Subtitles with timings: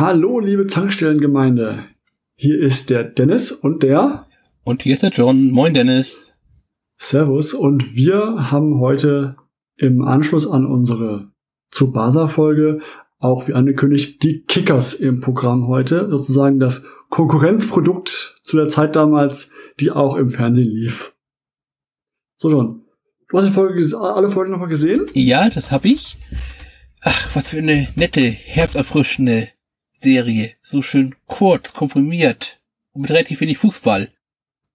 [0.00, 1.84] Hallo, liebe Zankstellengemeinde.
[2.34, 4.26] Hier ist der Dennis und der.
[4.64, 5.50] Und hier ist der John.
[5.50, 6.32] Moin, Dennis.
[6.96, 7.52] Servus.
[7.52, 9.36] Und wir haben heute
[9.76, 11.32] im Anschluss an unsere
[11.70, 12.80] Tsubasa-Folge
[13.18, 16.08] auch wie angekündigt die Kickers im Programm heute.
[16.08, 21.12] Sozusagen das Konkurrenzprodukt zu der Zeit damals, die auch im Fernsehen lief.
[22.38, 22.86] So, John.
[23.28, 25.04] Du hast die Folge, alle Folgen nochmal gesehen?
[25.12, 26.16] Ja, das habe ich.
[27.02, 29.50] Ach, was für eine nette, herzerfrischende
[30.00, 30.52] Serie.
[30.62, 32.60] So schön kurz, komprimiert
[32.92, 34.08] und mit relativ wenig Fußball.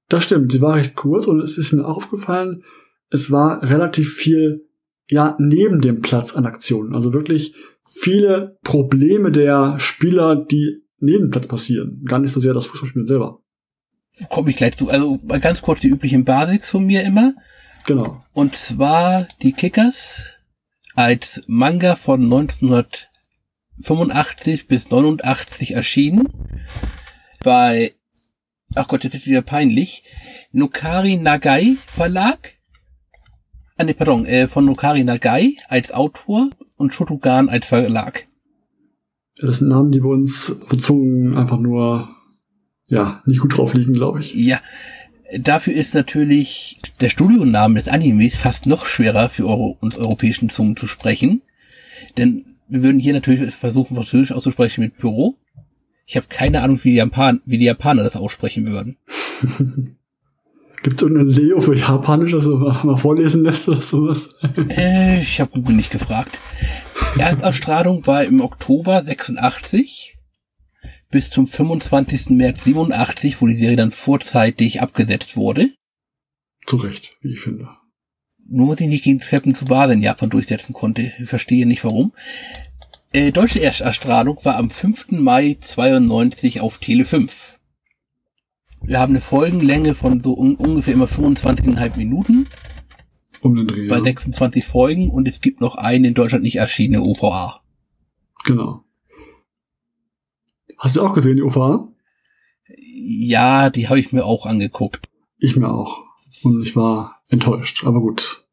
[0.08, 2.64] Das stimmt, sie war recht kurz und es ist mir aufgefallen,
[3.10, 4.68] es war relativ viel,
[5.10, 6.94] ja, neben dem Platz an Aktionen.
[6.94, 7.56] Also wirklich
[7.88, 12.04] viele Probleme der Spieler, die neben dem Platz passieren.
[12.06, 13.42] Gar nicht so sehr das Fußballspielen selber.
[14.30, 14.90] Komme ich gleich zu.
[14.90, 17.34] Also mal ganz kurz die üblichen Basics von mir immer.
[17.86, 18.24] Genau.
[18.34, 20.30] Und zwar die Kickers
[20.96, 22.28] als Manga von
[23.78, 26.28] 1985 bis 89 erschienen.
[27.44, 27.94] Bei,
[28.74, 30.04] ach Gott, jetzt ist wieder peinlich,
[30.52, 32.54] Nokari Nagai Verlag.
[33.78, 38.28] Ah, nee, pardon, äh, von Nokari Nagai als Autor und Shotogan als Verlag.
[39.38, 42.10] Ja, das sind Namen, die bei uns verzungen einfach nur,
[42.88, 44.34] ja, nicht gut drauf liegen, glaube ich.
[44.34, 44.62] Ja,
[45.38, 50.78] Dafür ist natürlich der Studioname des Animes fast noch schwerer für Euro uns europäischen Zungen
[50.78, 51.42] zu sprechen.
[52.18, 55.36] Denn wir würden hier natürlich versuchen, Französisch auszusprechen mit Büro.
[56.06, 58.98] Ich habe keine Ahnung, wie die, Japan wie die Japaner das aussprechen würden.
[60.84, 64.30] Gibt es irgendeinen Leo für Japanisch, das du mal vorlesen lässt oder sowas?
[64.70, 66.38] äh, ich habe Google nicht gefragt.
[67.18, 70.16] Erstausstrahlung war im Oktober 86
[71.10, 72.32] bis zum 25.
[72.32, 75.70] März 87, wo die Serie dann vorzeitig abgesetzt wurde.
[76.68, 77.70] Zu Recht, wie ich finde.
[78.48, 81.12] Nur sie nicht gegen Captain Tsubasa in Japan durchsetzen konnte.
[81.20, 82.14] Ich verstehe nicht warum.
[83.12, 85.12] Äh, deutsche Erstausstrahlung war am 5.
[85.12, 87.60] Mai 92 auf Tele 5.
[88.82, 92.48] Wir haben eine Folgenlänge von so un ungefähr immer 25,5 Minuten.
[93.42, 93.88] Um den Dreh.
[93.88, 97.62] Bei 26 Folgen und es gibt noch eine in Deutschland nicht erschienene OVA.
[98.46, 98.84] Genau.
[100.78, 101.88] Hast du auch gesehen, die OVA?
[102.78, 105.10] Ja, die habe ich mir auch angeguckt.
[105.40, 106.04] Ich mir auch.
[106.44, 107.84] Und ich war enttäuscht.
[107.86, 108.46] Aber gut.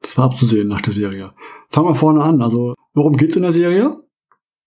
[0.00, 1.32] Das war abzusehen nach der Serie.
[1.70, 2.42] Fangen wir vorne an.
[2.42, 3.96] Also, worum geht's in der Serie?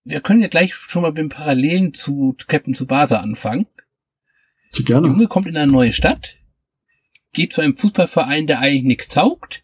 [0.03, 3.67] Wir können ja gleich schon mal mit dem Parallelen zu Captain Tsubasa anfangen.
[4.71, 5.07] Zu gerne.
[5.07, 6.35] Der Junge kommt in eine neue Stadt,
[7.33, 9.63] geht zu einem Fußballverein, der eigentlich nichts taugt,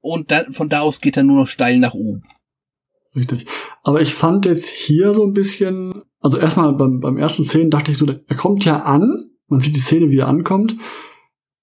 [0.00, 2.22] und dann, von da aus geht er nur noch steil nach oben.
[3.14, 3.46] Richtig.
[3.82, 7.90] Aber ich fand jetzt hier so ein bisschen, also erstmal beim, beim ersten Szenen dachte
[7.90, 10.76] ich so, er kommt ja an, man sieht die Szene, wie er ankommt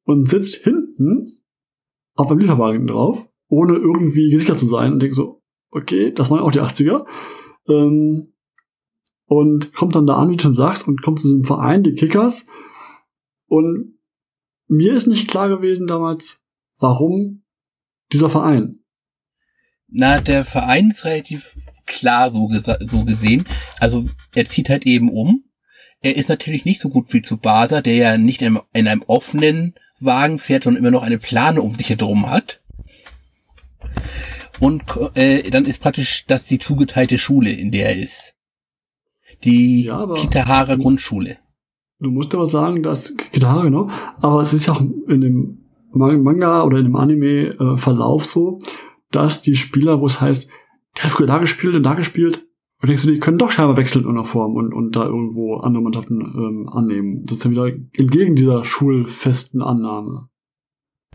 [0.07, 1.44] und sitzt hinten
[2.16, 6.40] auf einem Lieferwagen drauf, ohne irgendwie gesichert zu sein und denkt so, okay, das waren
[6.40, 7.06] auch die 80er.
[7.68, 8.34] Ähm,
[9.25, 11.94] und kommt dann da an, wie du schon sagst, und kommt zu diesem Verein, die
[11.94, 12.47] Kickers.
[13.47, 13.97] Und
[14.68, 16.41] mir ist nicht klar gewesen damals,
[16.79, 17.44] warum
[18.13, 18.79] dieser Verein.
[19.89, 23.45] Na, der Verein ist relativ klar so, so gesehen.
[23.81, 25.44] Also er zieht halt eben um.
[26.00, 29.03] Er ist natürlich nicht so gut wie zu Basa, der ja nicht in in einem
[29.07, 32.62] offenen Wagen fährt, sondern immer noch eine Plane um sich herum hat.
[34.59, 34.84] Und
[35.16, 38.34] äh, dann ist praktisch das die zugeteilte Schule, in der er ist.
[39.44, 41.38] Die ja, Kitahara Grundschule.
[42.00, 43.90] Du musst aber sagen, dass Kitahara, genau.
[44.19, 48.59] Aber es ist ja auch in dem Manga oder in dem Anime-Verlauf äh, so,
[49.12, 50.47] dass die Spieler, wo es heißt,
[50.96, 52.47] der hat früher da gespielt und da gespielt,
[52.80, 55.56] und denkst du, die können doch scheinbar wechseln in einer Form und, und da irgendwo
[55.58, 57.26] andere Mannschaften ähm, annehmen.
[57.26, 60.30] Das ist dann wieder entgegen dieser schulfesten Annahme.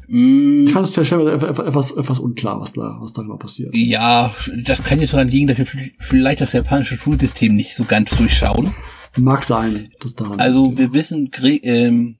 [0.09, 0.67] Mm.
[0.67, 3.77] Ich fand es ja scheinbar etwas, etwas unklar, was da, was da genau passiert.
[3.77, 4.34] Ja,
[4.65, 5.66] das kann jetzt daran liegen, dass wir
[5.98, 8.75] vielleicht das japanische Schulsystem nicht so ganz durchschauen.
[9.16, 10.41] Mag sein, dass daran.
[10.41, 12.16] Also liegt, wir wissen, Gre ähm,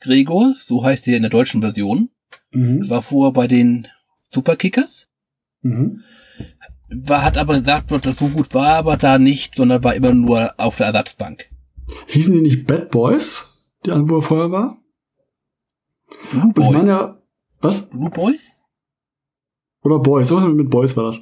[0.00, 2.08] Gregor, so heißt er in der deutschen Version,
[2.52, 2.88] mhm.
[2.88, 3.88] war vorher bei den
[4.30, 5.08] Superkickers.
[5.62, 6.02] Mhm.
[6.90, 10.14] War, hat aber gesagt, dass das so gut war, aber da nicht, sondern war immer
[10.14, 11.50] nur auf der Ersatzbank.
[12.06, 13.52] Hießen die nicht Bad Boys,
[13.84, 14.78] die wo er vorher war?
[16.30, 16.72] Blue Boys.
[16.72, 17.18] Meine,
[17.60, 17.88] was?
[17.90, 18.58] Blue Boys?
[19.82, 21.20] Oder Boys, was mit Boys war das.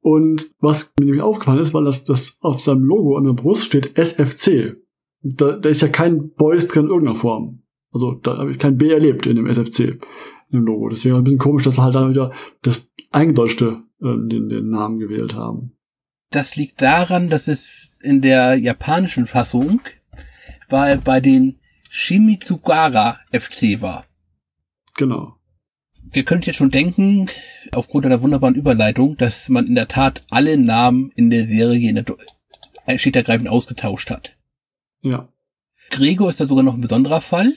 [0.00, 3.64] Und was mir nämlich aufgefallen ist, weil das, das auf seinem Logo an der Brust
[3.64, 4.76] steht SFC.
[5.22, 7.62] Da, da ist ja kein Boys drin in irgendeiner Form.
[7.92, 10.00] Also da habe ich kein B erlebt in dem SFC
[10.50, 10.88] im Logo.
[10.88, 12.32] Deswegen ein bisschen komisch, dass sie halt dann wieder
[12.62, 15.76] das Eingedeutschte den, den Namen gewählt haben.
[16.30, 19.80] Das liegt daran, dass es in der japanischen Fassung
[20.72, 21.60] weil bei den
[21.90, 24.06] Shimitsugara FC war.
[24.96, 25.36] Genau.
[26.10, 27.28] Wir könnten jetzt schon denken,
[27.72, 31.94] aufgrund einer wunderbaren Überleitung, dass man in der Tat alle Namen in der Serie in
[31.94, 34.36] der schlicht ergreifend ausgetauscht hat.
[35.02, 35.28] Ja.
[35.90, 37.52] Gregor ist da sogar noch ein besonderer Fall,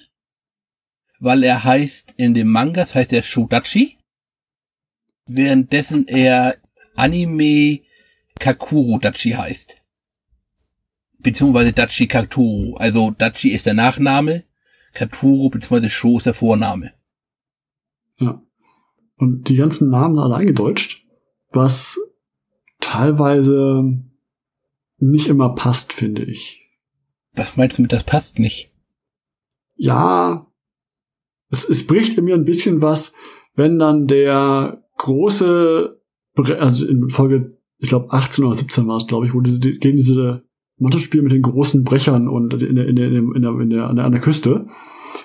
[1.19, 3.98] weil er heißt in dem Mangas heißt er Shodachi,
[5.27, 6.57] währenddessen er
[6.95, 7.81] Anime
[8.39, 9.75] Kakuro Dachi heißt.
[11.19, 12.75] Beziehungsweise Dachi Katuro.
[12.77, 14.44] Also Dachi ist der Nachname,
[14.94, 16.94] Katuro beziehungsweise Sho ist der Vorname.
[18.18, 18.42] Ja.
[19.18, 21.06] Und die ganzen Namen alle eingedeutscht,
[21.51, 22.00] was
[22.80, 24.04] teilweise
[24.98, 26.62] nicht immer passt, finde ich.
[27.33, 28.72] Was meinst du mit das passt nicht?
[29.75, 30.48] Ja,
[31.50, 33.13] es, es bricht in mir ein bisschen was,
[33.56, 36.00] wenn dann der große,
[36.59, 39.80] also in Folge, ich glaube 18 oder 17 war es, glaube ich, wo die, die,
[39.80, 40.44] gegen diese
[40.77, 43.95] Mannschaftsspiel mit den großen Brechern und in der, in der, in der, in der, in
[43.95, 44.68] der, an der Küste.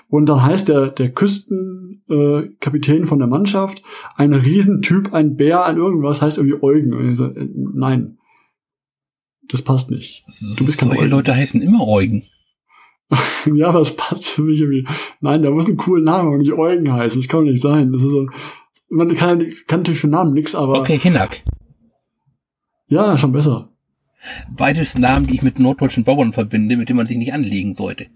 [0.09, 3.83] Und dann heißt der, der Küstenkapitän äh, von der Mannschaft
[4.17, 6.95] ein Riesentyp, ein Bär, ein irgendwas, heißt irgendwie Eugen.
[6.95, 8.19] Und ich so, äh, nein.
[9.49, 10.23] Das passt nicht.
[10.59, 11.11] Du bist kein Solche Eugen.
[11.11, 12.23] Leute heißen immer Eugen.
[13.55, 14.87] ja, aber das passt für mich irgendwie.
[15.21, 17.21] Nein, der muss einen coolen Namen und nicht Eugen heißen.
[17.21, 17.91] Das kann doch nicht sein.
[17.93, 18.29] Das ist so,
[18.91, 20.79] man kann, kann natürlich für Namen nix, aber.
[20.79, 21.43] Okay, Hinak.
[22.89, 23.71] Ja, schon besser.
[24.55, 28.09] Beides Namen, die ich mit norddeutschen Bauern verbinde, mit denen man sich nicht anlegen sollte.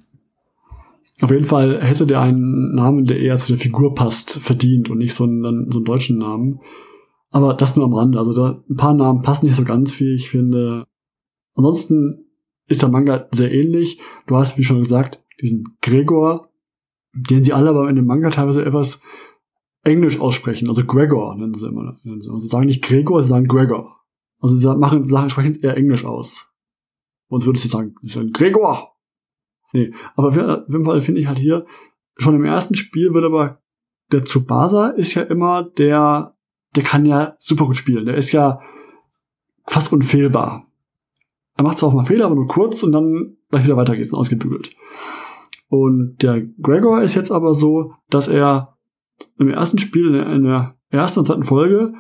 [1.23, 4.99] Auf jeden Fall hätte der einen Namen, der eher zu der Figur passt, verdient und
[4.99, 6.61] nicht so einen, so einen deutschen Namen.
[7.31, 8.19] Aber das nur am Rande.
[8.19, 10.87] Also da, ein paar Namen passen nicht so ganz, wie ich finde.
[11.55, 12.27] Ansonsten
[12.67, 14.01] ist der Manga sehr ähnlich.
[14.27, 16.51] Du hast, wie schon gesagt, diesen Gregor,
[17.13, 19.01] den sie alle aber in dem Manga teilweise etwas
[19.85, 20.69] Englisch aussprechen.
[20.69, 21.95] Also Gregor nennen sie immer.
[22.03, 24.01] Sie sagen nicht Gregor, sie sagen Gregor.
[24.41, 26.51] Also sie machen Sachen sprechen eher Englisch aus.
[27.29, 27.95] Uns würdest du sagen,
[28.33, 28.95] Gregor.
[29.73, 31.67] Nee, aber auf jeden Fall finde ich halt hier,
[32.17, 33.61] schon im ersten Spiel wird aber,
[34.13, 36.37] der Tsubasa ist ja immer der,
[36.77, 38.07] der kann ja super gut spielen.
[38.07, 38.61] Der ist ja
[39.67, 40.67] fast unfehlbar.
[41.57, 44.15] Er macht zwar auch mal Fehler, aber nur kurz und dann gleich wieder weiter geht's
[44.15, 44.71] ausgebügelt.
[45.69, 48.74] Und der Gregor ist jetzt aber so, dass er
[49.39, 51.93] im ersten Spiel, in der, ersten und zweiten Folge,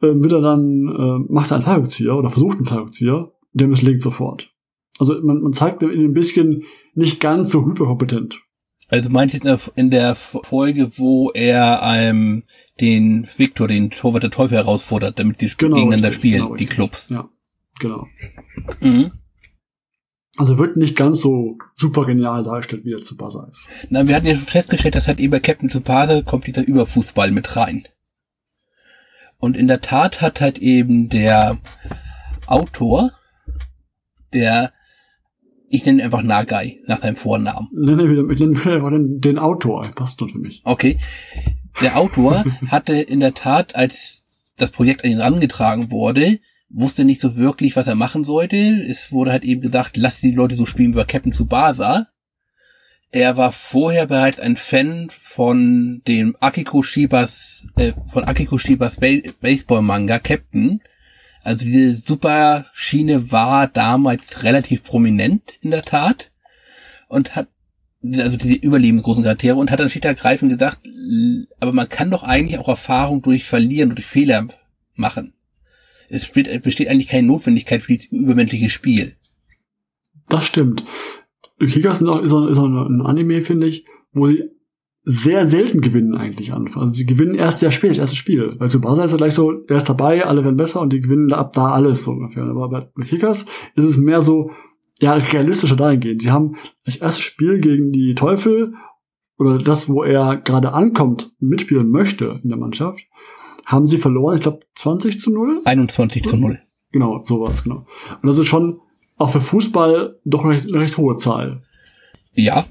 [0.00, 4.02] äh, wird er dann, äh, macht er einen Fallrückzieher oder versucht einen Fallrückzieher, der misslingt
[4.02, 4.50] sofort.
[4.98, 6.64] Also man, man zeigt ihn ein bisschen
[6.94, 8.40] nicht ganz so hyperkompetent.
[8.88, 9.40] Also du meinst
[9.76, 12.42] in der Folge, wo er ähm,
[12.80, 16.66] den Victor, den Torwart der Teufel herausfordert, damit die genau, gegeneinander richtig, spielen, genau, die
[16.66, 17.08] Clubs.
[17.08, 17.28] Ja,
[17.78, 18.06] genau.
[18.80, 19.12] Mhm.
[20.36, 23.68] Also wird nicht ganz so super genial dargestellt, wie er zu Buzzer ist.
[23.90, 27.30] Na, wir hatten ja schon festgestellt, dass halt eben bei Captain Tsubasa kommt dieser Überfußball
[27.30, 27.86] mit rein.
[29.38, 31.58] Und in der Tat hat halt eben der
[32.46, 33.10] Autor,
[34.32, 34.72] der
[35.72, 37.68] ich nenne ihn einfach Nagai nach seinem Vornamen.
[37.72, 40.62] Nenne wieder, ich nenne wieder den, den Autor, passt doch für mich.
[40.64, 40.98] Okay.
[41.80, 44.24] Der Autor hatte in der Tat, als
[44.56, 48.56] das Projekt an ihn herangetragen wurde, wusste nicht so wirklich, was er machen sollte.
[48.56, 52.06] Es wurde halt eben gesagt, lass die Leute so spielen wie Captain Tsubasa.
[53.10, 58.98] Er war vorher bereits ein Fan von dem Akiko Shibas, äh, von Akiko Shibas
[59.40, 60.80] Baseball Manga Captain
[61.42, 66.30] also diese Superschiene war damals relativ prominent in der Tat
[67.08, 67.48] und hat
[68.02, 70.78] also diese überlebensgroßen Charaktere und hat dann schlicht ergreifend gesagt,
[71.60, 74.48] aber man kann doch eigentlich auch Erfahrung durch Verlieren und durch Fehler
[74.94, 75.34] machen.
[76.10, 79.14] Es besteht, eigentlich keine Notwendigkeit für dieses übermenschliche Spiel.
[80.28, 80.84] Das stimmt.
[81.58, 84.50] Kickers ist auch, ist auch ein Anime, finde ich, wo sie
[85.04, 86.68] sehr selten gewinnen eigentlich an.
[86.74, 88.54] Also sie gewinnen erst sehr spät, erstes Spiel.
[88.58, 91.32] Weil Tsubasa ist ja gleich so, der ist dabei, alle werden besser und die gewinnen
[91.32, 92.44] ab da alles so ungefähr.
[92.44, 94.50] Aber bei Kickers ist es mehr so,
[95.00, 96.22] ja, realistischer dahingehend.
[96.22, 98.74] Sie haben das erste Spiel gegen die Teufel
[99.38, 103.00] oder das, wo er gerade ankommt mitspielen möchte in der Mannschaft,
[103.66, 105.62] haben sie verloren, ich glaube 20 zu 0?
[105.64, 106.60] 21 zu 0.
[106.92, 107.86] Genau, sowas, genau.
[108.22, 108.80] Und das ist schon
[109.16, 111.62] auch für Fußball doch eine recht, eine recht hohe Zahl.
[112.32, 112.66] Ja.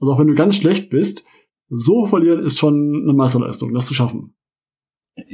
[0.00, 1.24] Also auch wenn du ganz schlecht bist,
[1.68, 4.34] so verlieren ist schon eine Meisterleistung, das zu schaffen.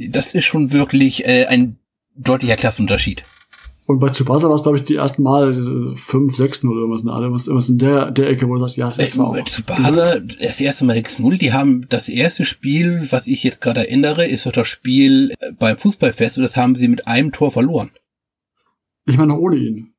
[0.09, 1.79] Das ist schon wirklich äh, ein
[2.15, 3.23] deutlicher Klassenunterschied.
[3.87, 7.03] Und bei Tsubasa war es, glaube ich, die ersten Mal 5, 6 0 oder irgendwas
[7.03, 9.39] in, irgendwas, irgendwas in der, der Ecke, wo du sagst, ja, das äh, war auch.
[9.45, 13.79] Tsubasa, das erste Mal 6 0, die haben das erste Spiel, was ich jetzt gerade
[13.79, 17.49] erinnere, ist doch das Spiel äh, beim Fußballfest und das haben sie mit einem Tor
[17.49, 17.91] verloren.
[19.05, 19.93] Ich meine, ohne ihn.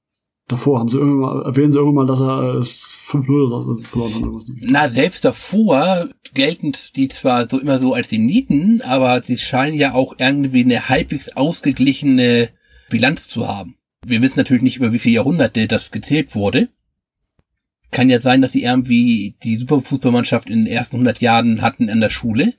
[0.49, 4.45] Davor haben sie irgendwann mal, erwähnen sie irgendwann mal, dass er es 5-0 verloren hat.
[4.61, 9.77] Na, selbst davor gelten die zwar so immer so als die Nieten, aber sie scheinen
[9.77, 12.51] ja auch irgendwie eine halbwegs ausgeglichene
[12.91, 13.78] Bilanz zu haben.
[14.07, 16.69] Wir wissen natürlich nicht, über wie viele Jahrhunderte das gezählt wurde.
[17.91, 22.01] Kann ja sein, dass sie irgendwie die Superfußballmannschaft in den ersten 100 Jahren hatten in
[22.01, 22.55] der Schule,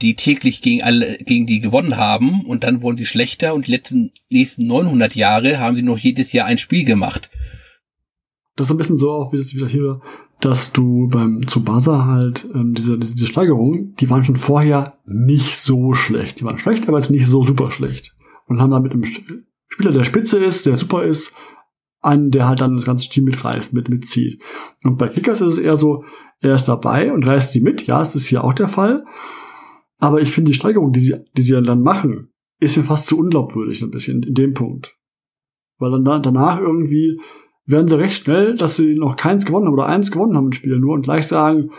[0.00, 3.72] die täglich gegen alle, gegen die gewonnen haben und dann wurden sie schlechter und die
[3.72, 7.30] letzten, nächsten 900 Jahre haben sie noch jedes Jahr ein Spiel gemacht.
[8.56, 10.00] das ist ein bisschen so auch wie das wieder hier,
[10.40, 15.56] dass du beim Tsubasa halt ähm, diese, diese, diese Steigerungen, die waren schon vorher nicht
[15.56, 16.40] so schlecht.
[16.40, 18.14] Die waren schlecht, aber jetzt nicht so super schlecht.
[18.46, 19.04] Und haben dann mit einem
[19.70, 21.34] Spieler, der spitze ist, der super ist,
[22.00, 24.42] einen, der halt dann das ganze Team mitreißt, mit, mitzieht.
[24.84, 26.04] Und bei Kickers ist es eher so,
[26.40, 27.86] er ist dabei und reißt sie mit.
[27.86, 29.04] Ja, das ist hier auch der Fall.
[29.98, 33.18] Aber ich finde die Steigerung, die sie, die sie dann machen, ist mir fast zu
[33.18, 34.96] unglaubwürdig, ein bisschen in dem Punkt.
[35.78, 37.20] Weil dann danach irgendwie
[37.66, 40.52] werden sie recht schnell, dass sie noch keins gewonnen haben oder eins gewonnen haben im
[40.52, 41.70] Spiel nur und gleich sagen,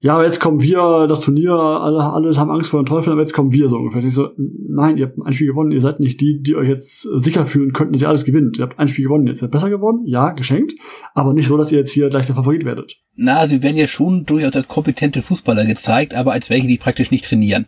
[0.00, 3.20] ja, aber jetzt kommen wir, das Turnier, alle, alle haben Angst vor den Teufel, aber
[3.20, 4.04] jetzt kommen wir so ungefähr.
[4.04, 7.02] Ich so, nein, ihr habt ein Spiel gewonnen, ihr seid nicht die, die euch jetzt
[7.02, 8.58] sicher fühlen könnten, dass ihr alles gewinnt.
[8.58, 10.74] Ihr habt ein Spiel gewonnen, jetzt seid besser gewonnen, ja, geschenkt,
[11.14, 12.96] aber nicht so, dass ihr jetzt hier gleich der Favorit werdet.
[13.16, 17.10] Na, sie werden ja schon durchaus als kompetente Fußballer gezeigt, aber als welche, die praktisch
[17.10, 17.66] nicht trainieren.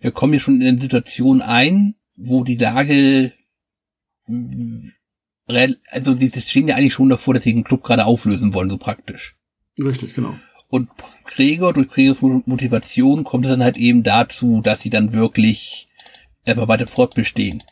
[0.00, 3.32] Wir kommen ja schon in eine Situation ein, wo die Lage
[5.92, 8.78] also die stehen ja eigentlich schon davor, dass sie den Club gerade auflösen wollen, so
[8.78, 9.36] praktisch.
[9.78, 10.34] Richtig, genau.
[10.68, 10.88] Und
[11.24, 15.88] Gregor, durch Gregors Motivation kommt es dann halt eben dazu, dass sie dann wirklich
[16.44, 17.62] einfach weiter fortbestehen.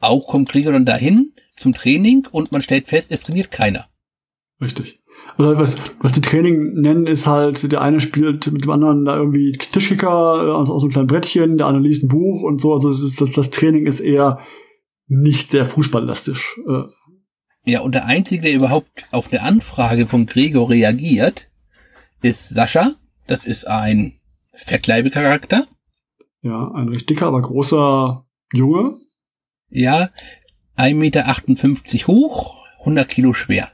[0.00, 3.86] Auch kommt Gregor dann dahin zum Training und man stellt fest, es trainiert keiner.
[4.60, 5.00] Richtig.
[5.38, 9.16] Also was, was die Training nennen, ist halt, der eine spielt mit dem anderen da
[9.16, 12.74] irgendwie Tischkicker aus, aus einem kleinen Brettchen, der andere liest ein Buch und so.
[12.74, 14.40] Also das, das, das Training ist eher
[15.06, 16.60] nicht sehr fußballlastisch.
[16.66, 16.82] Äh.
[17.64, 21.48] Ja, und der Einzige, der überhaupt auf eine Anfrage von Gregor reagiert,
[22.22, 22.92] ist Sascha.
[23.26, 24.18] Das ist ein
[24.54, 25.66] Fettleibecharakter.
[26.42, 28.98] Ja, ein recht dicker, aber großer Junge.
[29.68, 30.10] Ja,
[30.76, 33.70] 1,58 Meter hoch, 100 Kilo schwer.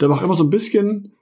[0.00, 1.14] Der macht immer so ein bisschen,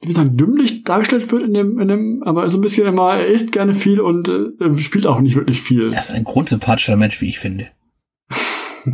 [0.00, 3.26] wie sagen, dümmlich dargestellt wird in dem, in dem, aber so ein bisschen immer, er
[3.26, 5.92] isst gerne viel und äh, spielt auch nicht wirklich viel.
[5.92, 7.68] Er ist ein grundsympathischer Mensch, wie ich finde.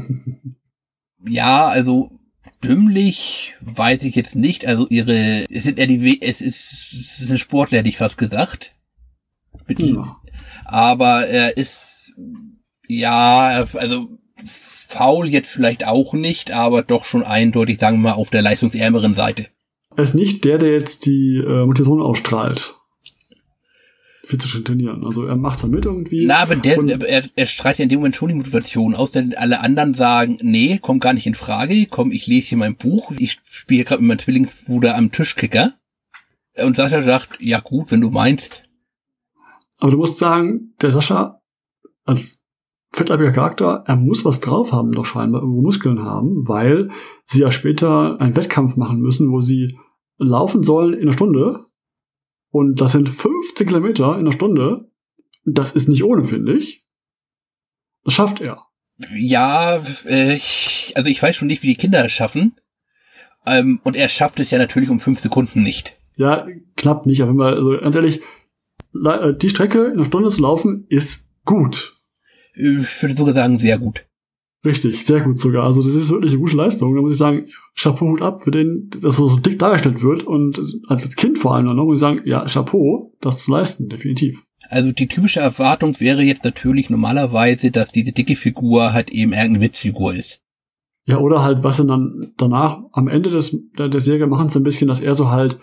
[1.25, 2.19] ja, also
[2.65, 4.67] dümmlich weiß ich jetzt nicht.
[4.67, 8.19] Also ihre, es sind eher die, es ist, es ist ein Sportler, hätte ich fast
[8.19, 8.75] gesagt.
[9.79, 10.17] Ja.
[10.67, 12.15] Aber er ist,
[12.89, 14.09] ja, also
[14.45, 19.15] faul jetzt vielleicht auch nicht, aber doch schon eindeutig, sagen wir mal, auf der leistungsärmeren
[19.15, 19.49] Seite.
[19.97, 22.77] Er ist nicht der, der jetzt die äh, Motivation ausstrahlt
[24.27, 25.05] trainieren.
[25.05, 26.27] Also er macht's mit irgendwie.
[26.27, 29.35] Na, aber der, er, er streitet ja in dem Moment schon die Motivation aus, denn
[29.37, 33.13] alle anderen sagen, nee, kommt gar nicht in Frage, komm, ich lese hier mein Buch,
[33.19, 35.73] ich spiele gerade mit meinem Zwillingsbruder am Tischkicker.
[36.63, 38.63] Und Sascha sagt, ja gut, wenn du meinst.
[39.79, 41.41] Aber du musst sagen, der Sascha
[42.05, 42.43] als
[42.93, 46.91] fettleibiger Charakter, er muss was drauf haben, doch scheinbar irgendwo Muskeln haben, weil
[47.27, 49.79] sie ja später einen Wettkampf machen müssen, wo sie
[50.19, 51.67] laufen sollen in einer Stunde
[52.53, 54.89] und das sind 15 Kilometer in einer Stunde.
[55.45, 56.85] Das ist nicht ohne, finde ich.
[58.05, 58.67] Das schafft er.
[59.15, 62.55] Ja, äh, ich, also ich weiß schon nicht, wie die Kinder das schaffen.
[63.47, 65.97] Ähm, und er schafft es ja natürlich um fünf Sekunden nicht.
[66.17, 67.23] Ja, klappt nicht.
[67.23, 68.21] Aber also ganz ehrlich,
[68.95, 71.97] äh, die Strecke in einer Stunde zu laufen ist gut.
[72.55, 74.05] Ich würde sogar sagen, sehr gut.
[74.65, 75.65] Richtig, sehr gut sogar.
[75.65, 76.95] Also das ist wirklich eine gute Leistung.
[76.95, 80.63] Da muss ich sagen, Chapeau Hut ab für den, dass so dick dargestellt wird und
[80.87, 84.39] als Kind vor allem noch muss ich sagen, ja, Chapeau, das zu leisten, definitiv.
[84.69, 89.65] Also die typische Erwartung wäre jetzt natürlich normalerweise, dass diese dicke Figur halt eben irgendeine
[89.65, 90.43] Witzfigur ist.
[91.05, 94.61] Ja, oder halt, was sie dann danach am Ende des, der, der Serie machen sie
[94.61, 95.59] ein bisschen, dass er so halt,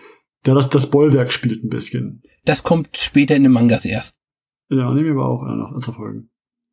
[0.45, 2.21] der das, das Bollwerk spielt ein bisschen.
[2.43, 4.15] Das kommt später in den Mangas erst.
[4.69, 6.29] Ja, nehmen wir aber auch noch als Erfolgen.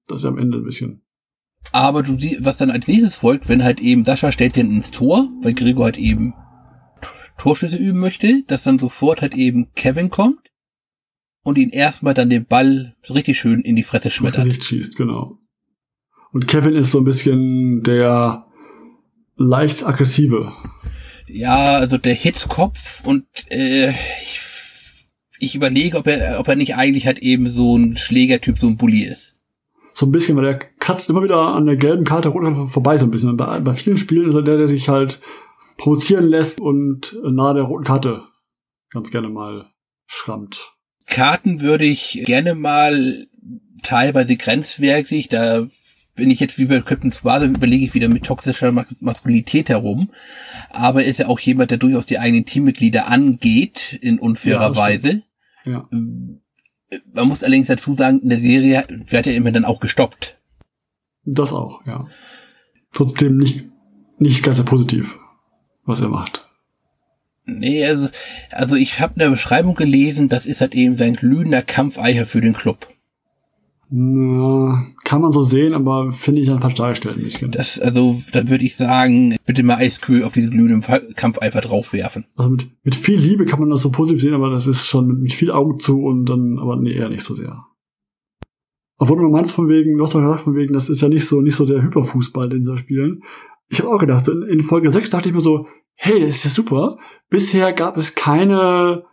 [0.08, 1.05] Das ist ja am Ende ein bisschen.
[1.72, 4.90] Aber du siehst, was dann als nächstes folgt, wenn halt eben Sascha stellt den ins
[4.90, 6.34] Tor, weil Gregor halt eben
[7.38, 10.50] Torschüsse üben möchte, dass dann sofort halt eben Kevin kommt
[11.42, 14.46] und ihn erstmal dann den Ball so richtig schön in die Fresse schmettert.
[14.46, 15.38] Gesicht schießt, genau.
[16.32, 18.46] Und Kevin ist so ein bisschen der
[19.36, 20.52] leicht aggressive.
[21.26, 24.40] Ja, also der Hitzkopf und äh, ich,
[25.38, 28.76] ich überlege, ob er, ob er nicht eigentlich halt eben so ein Schlägertyp, so ein
[28.76, 29.35] Bully ist
[29.96, 33.06] so ein bisschen, weil der kratzt immer wieder an der gelben Karte rot vorbei so
[33.06, 33.34] ein bisschen.
[33.38, 35.22] Bei, bei vielen Spielen ist er der, der sich halt
[35.78, 38.24] provozieren lässt und nahe der roten Karte
[38.90, 39.70] ganz gerne mal
[40.06, 40.74] schrammt.
[41.06, 43.26] Karten würde ich gerne mal
[43.82, 45.66] teilweise grenzwertig, da
[46.14, 50.10] bin ich jetzt wie bei Captain Suarez, überlege ich wieder mit toxischer Maskulinität herum.
[50.72, 54.76] Aber er ist ja auch jemand, der durchaus die eigenen Teammitglieder angeht, in unfairer ja,
[54.76, 55.22] Weise.
[55.64, 55.88] Ja.
[57.12, 60.38] Man muss allerdings dazu sagen, in der Serie wird ja immer dann auch gestoppt.
[61.24, 62.06] Das auch, ja.
[62.92, 63.64] Trotzdem nicht,
[64.18, 65.16] nicht ganz so positiv,
[65.84, 66.46] was er macht.
[67.44, 68.08] Nee, also,
[68.50, 72.40] also ich habe in der Beschreibung gelesen, das ist halt eben sein glühender Kampfeicher für
[72.40, 72.88] den Club.
[73.88, 77.52] Na, kann man so sehen, aber finde ich dann falsch dargestellt ein bisschen.
[77.52, 80.82] Das, also, dann würde ich sagen, bitte mal Eiskühl auf diesen glühenden
[81.14, 82.24] Kampf einfach draufwerfen.
[82.34, 85.06] Also mit, mit viel Liebe kann man das so positiv sehen, aber das ist schon
[85.06, 87.64] mit, mit viel Augen zu und dann, aber nee, eher nicht so sehr.
[88.98, 91.26] Obwohl du meinst von wegen, du hast doch gesagt von wegen, das ist ja nicht
[91.26, 93.22] so, nicht so der Hyperfußball, den sie da spielen.
[93.68, 96.44] Ich habe auch gedacht, in, in Folge 6 dachte ich mir so, hey, das ist
[96.44, 96.98] ja super.
[97.28, 99.04] Bisher gab es keine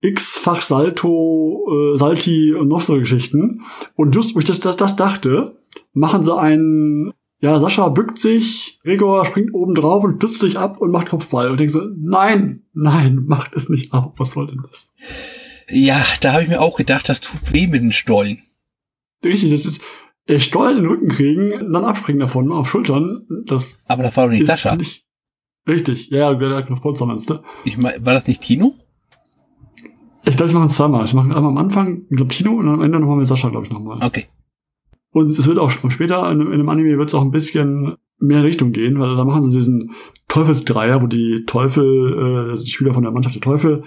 [0.00, 3.62] x-fach Salto, äh, Salti und noch so Geschichten.
[3.94, 5.56] Und just, wo ich das, das, das dachte,
[5.92, 10.78] machen sie einen, ja, Sascha bückt sich, Gregor springt oben drauf und stützt sich ab
[10.78, 11.50] und macht Kopfball.
[11.50, 14.14] Und denkst so, nein, nein, macht es nicht ab.
[14.18, 14.90] Was soll denn das?
[15.68, 18.42] Ja, da habe ich mir auch gedacht, das tut weh mit den Stollen.
[19.24, 19.82] Richtig, das ist
[20.26, 23.26] äh, Stollen in den Rücken kriegen, dann abspringen davon auf Schultern.
[23.46, 24.76] Das Aber das war doch nicht Sascha.
[24.76, 25.04] Nicht,
[25.66, 27.42] richtig, ja, der hat noch Polster meinst du?
[27.64, 28.74] Ich mein, war das nicht Tino?
[30.28, 31.06] Ich glaube, sie machen es zweimal.
[31.06, 33.66] Sie machen einmal am Anfang, ich glaube, Tino und am Ende nochmal mit Sascha, glaube
[33.66, 33.98] ich, nochmal.
[34.02, 34.24] Okay.
[35.12, 38.38] Und es wird auch später in, in einem Anime wird es auch ein bisschen mehr
[38.38, 39.92] in Richtung gehen, weil da machen sie diesen
[40.28, 43.84] Teufelsdreier, wo die Teufel, äh, die Spieler von der Mannschaft der Teufel,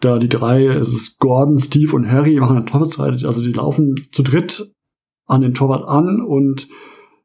[0.00, 4.08] da die drei, es ist Gordon, Steve und Harry, machen einen Teufelsdreier, also die laufen
[4.12, 4.72] zu dritt
[5.26, 6.68] an den Torwart an und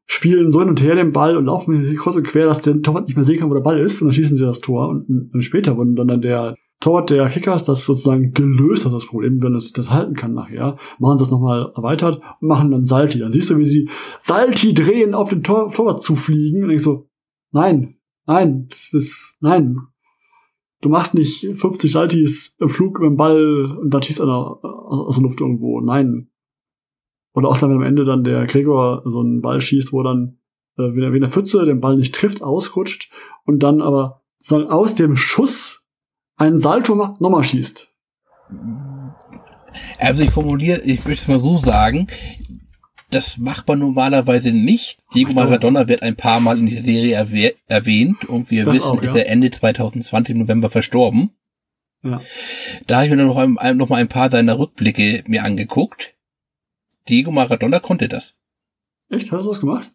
[0.06, 3.06] spielen so hin und her den Ball und laufen kreuz und quer, dass der Torwart
[3.06, 4.88] nicht mehr sehen kann, wo der Ball ist, und dann schießen sie das Tor.
[4.88, 9.42] Und, und später, wenn dann der Torwart der Kickers das sozusagen gelöst hat, das Problem,
[9.42, 13.18] wenn es das halten kann nachher, machen sie das nochmal erweitert und machen dann Salti.
[13.18, 17.08] Dann siehst du, wie sie Salti drehen, auf den Tor Torwart zufliegen und ich so,
[17.52, 17.96] nein,
[18.26, 19.76] nein, das ist, nein.
[20.80, 25.16] Du machst nicht 50 Saltis im Flug über den Ball und dann schießt einer aus
[25.16, 25.82] der Luft irgendwo.
[25.82, 26.30] Nein.
[27.34, 30.38] Oder auch dann, wenn am Ende dann der Gregor so einen Ball schießt, wo dann
[30.78, 33.12] äh, wie eine Pfütze den Ball nicht trifft, ausrutscht
[33.44, 35.79] und dann aber sozusagen aus dem Schuss
[36.40, 37.88] einen Salto macht, nochmal schießt.
[39.98, 42.08] Also ich formuliere, ich möchte es mal so sagen,
[43.10, 44.98] das macht man normalerweise nicht.
[45.14, 48.86] Diego Maradona wird ein paar Mal in der Serie erwäh erwähnt und wir das wissen,
[48.86, 49.10] auch, ja.
[49.10, 51.30] ist er Ende 2020 im November verstorben.
[52.02, 52.20] Ja.
[52.86, 56.14] Da habe ich mir noch, ein, noch mal ein paar seiner Rückblicke mir angeguckt.
[57.08, 58.36] Diego Maradona konnte das.
[59.10, 59.30] Echt?
[59.32, 59.90] Hast du das gemacht?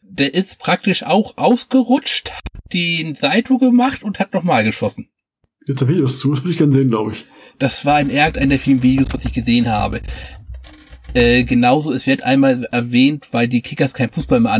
[0.00, 2.32] Der ist praktisch auch ausgerutscht,
[2.72, 5.08] den Saito gemacht und hat nochmal geschossen.
[5.66, 7.24] Jetzt da Videos zu, das würde ich gerne sehen, glaube ich.
[7.58, 10.00] Das war in irgendeiner der vielen Videos, was ich gesehen habe.
[11.14, 14.58] Äh, genauso, es wird einmal erwähnt, weil die Kickers kein Fußball mehr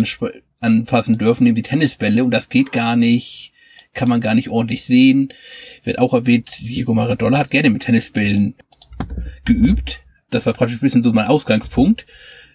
[0.60, 3.52] anfassen dürfen, nehmen die Tennisbälle und das geht gar nicht,
[3.94, 5.32] kann man gar nicht ordentlich sehen.
[5.82, 8.54] Wird auch erwähnt, Diego Maradona hat gerne mit Tennisbällen
[9.44, 10.00] geübt.
[10.30, 12.06] Das war praktisch ein bisschen so mein Ausgangspunkt.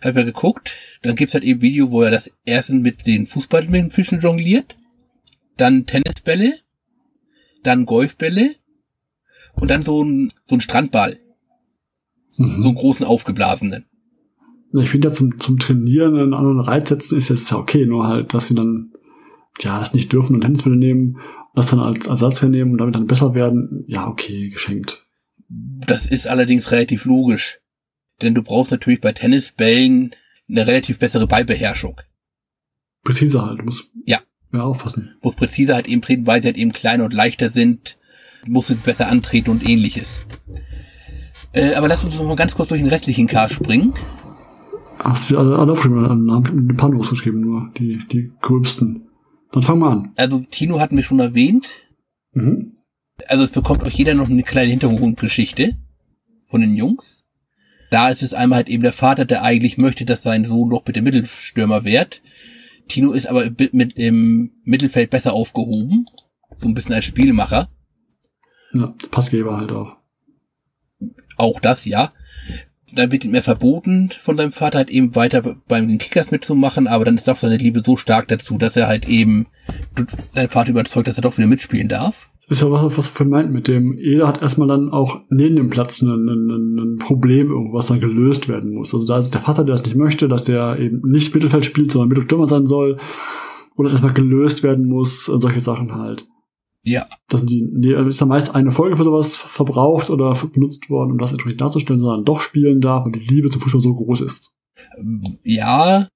[0.02, 4.20] Hab ja geguckt, dann gibt's halt eben Video, wo er das erste mit den Fußballfischen
[4.20, 4.78] jongliert,
[5.58, 6.60] dann Tennisbälle,
[7.68, 8.56] dann Golfbälle
[9.54, 11.18] und dann so ein, so ein Strandball.
[12.38, 12.62] Mhm.
[12.62, 13.86] So einen großen aufgeblasenen.
[14.74, 18.08] Ich finde ja zum, zum Trainieren einen anderen Reiz setzen ist jetzt ja okay, nur
[18.08, 18.92] halt, dass sie dann
[19.60, 21.20] ja das nicht dürfen und Tennisbälle nehmen,
[21.56, 25.06] das dann als Ersatz hernehmen und damit dann besser werden, ja okay, geschenkt.
[25.50, 27.60] Das ist allerdings relativ logisch.
[28.22, 30.14] Denn du brauchst natürlich bei Tennisbällen
[30.50, 32.00] eine relativ bessere Ballbeherrschung.
[33.04, 34.20] Präziser halt, du musst ja.
[34.54, 35.16] Ja, aufpassen.
[35.22, 37.98] Muss präziser halt eben treten, weil sie halt eben kleiner und leichter sind,
[38.46, 40.26] muss es besser antreten und ähnliches.
[41.54, 43.94] Äh, aber lass uns noch mal ganz kurz durch den restlichen Cast springen.
[45.00, 49.08] Ach, sie alle, alle aufgeschrieben, haben ein paar geschrieben, nur die, die gröbsten.
[49.52, 50.12] Dann fangen wir an.
[50.16, 51.68] Also Tino hatten wir schon erwähnt.
[52.34, 52.74] Mhm.
[53.28, 55.76] Also es bekommt euch jeder noch eine kleine Hintergrundgeschichte
[56.46, 57.24] von den Jungs.
[57.90, 60.84] Da ist es einmal halt eben der Vater, der eigentlich möchte, dass sein Sohn doch
[60.84, 62.22] bitte Mittelstürmer wird.
[62.88, 66.06] Tino ist aber mit im Mittelfeld besser aufgehoben.
[66.58, 67.70] So ein bisschen als Spielmacher.
[68.74, 69.98] Ja, Passgeber halt auch.
[71.38, 72.14] Auch das, ja.
[72.94, 77.06] Dann wird ihm mehr verboten von seinem Vater halt eben weiter beim Kickers mitzumachen, aber
[77.06, 79.48] dann ist doch seine Liebe so stark dazu, dass er halt eben
[80.34, 82.30] sein Vater überzeugt, dass er doch wieder mitspielen darf.
[82.48, 85.58] Das ist ja was, was er meint mit dem, jeder hat erstmal dann auch neben
[85.58, 88.94] dem Platz ein, ein, ein Problem, irgendwas dann gelöst werden muss.
[88.94, 91.92] Also da ist der Vater, der das nicht möchte, dass der eben nicht Mittelfeld spielt,
[91.92, 93.00] sondern Mittelstürmer sein soll.
[93.76, 96.26] Oder dass erstmal gelöst werden muss, solche Sachen halt.
[96.84, 97.06] Ja.
[97.28, 101.12] Das sind die, nee, ist da meist eine Folge für sowas verbraucht oder benutzt worden,
[101.12, 104.22] um das entsprechend darzustellen, sondern doch spielen darf und die Liebe zum Fußball so groß
[104.22, 104.54] ist.
[105.44, 106.08] Ja,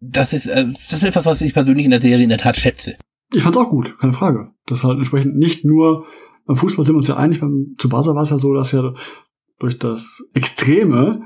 [0.00, 2.56] das ist, äh, das ist etwas, was ich persönlich in der Serie in der Tat
[2.56, 2.96] schätze.
[3.32, 4.52] Ich fand's auch gut, keine Frage.
[4.66, 6.06] Das halt entsprechend nicht nur
[6.46, 8.72] beim Fußball sind wir uns ja einig, beim zu Basel war es ja so, dass
[8.72, 8.94] ja
[9.58, 11.22] durch das Extreme,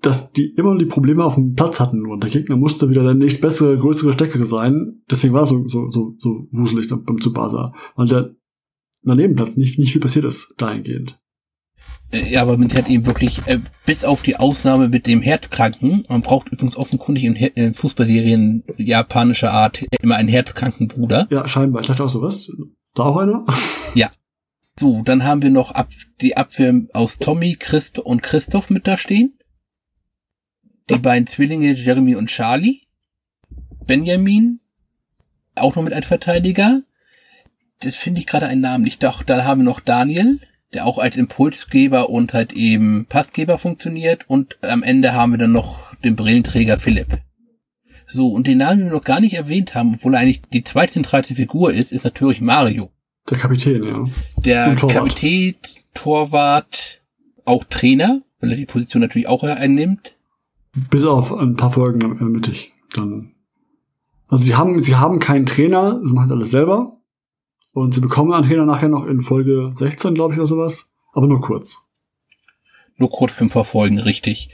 [0.00, 3.14] dass die immer die Probleme auf dem Platz hatten und der Gegner musste wieder der
[3.14, 5.02] nächstbessere, größere, stärkere sein.
[5.10, 8.34] Deswegen war es so, so, so, so wuselig beim Tsubasa, weil der
[9.02, 11.20] daneben Platz nicht, nicht viel passiert ist dahingehend.
[12.14, 16.04] Äh, ja, aber man hat eben wirklich, äh, bis auf die Ausnahme mit dem Herzkranken,
[16.08, 21.26] man braucht übrigens offenkundig in, in Fußballserien japanischer Art immer einen herzkranken Bruder.
[21.30, 21.82] Ja, scheinbar.
[21.82, 22.50] Ich dachte auch so, was?
[22.94, 23.44] Da auch einer?
[23.94, 24.10] Ja.
[24.78, 25.88] So, dann haben wir noch ab,
[26.20, 29.38] die Abwehr aus Tommy, Christ und Christoph mit da stehen.
[30.90, 32.80] Die beiden Zwillinge Jeremy und Charlie.
[33.86, 34.60] Benjamin,
[35.54, 36.82] auch noch mit einem Verteidiger.
[37.80, 39.00] Das finde ich gerade einen Namen nicht.
[39.04, 40.40] Doch, dann haben wir noch Daniel,
[40.74, 44.24] der auch als Impulsgeber und halt eben Passgeber funktioniert.
[44.28, 47.18] Und am Ende haben wir dann noch den Brillenträger Philipp.
[48.06, 50.64] So, und den Namen, den wir noch gar nicht erwähnt haben, obwohl er eigentlich die
[50.64, 52.90] zweitzentralste Figur ist, ist natürlich Mario.
[53.30, 54.04] Der Kapitän, ja.
[54.36, 55.54] Der Kapitän,
[55.94, 57.00] Torwart,
[57.44, 60.14] auch Trainer, weil er die Position natürlich auch einnimmt.
[60.90, 62.72] Bis auf ein paar Folgen mittig.
[62.94, 63.32] Dann.
[64.28, 66.93] Also sie haben, sie haben keinen Trainer, sie machen alles selber.
[67.74, 70.90] Und sie bekommen Trainer nachher noch in Folge 16, glaube ich, oder sowas.
[71.12, 71.84] Aber nur kurz.
[72.96, 74.50] Nur kurz für ein paar Folgen, richtig.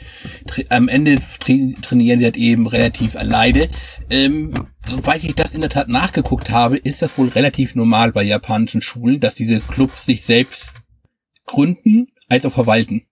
[0.70, 3.68] Am Ende tra trainieren sie halt eben relativ alleine.
[4.08, 4.54] Ähm.
[4.88, 8.80] Soweit ich das in der Tat nachgeguckt habe, ist das wohl relativ normal bei japanischen
[8.80, 10.76] Schulen, dass diese Clubs sich selbst
[11.44, 13.02] gründen, als auch verwalten.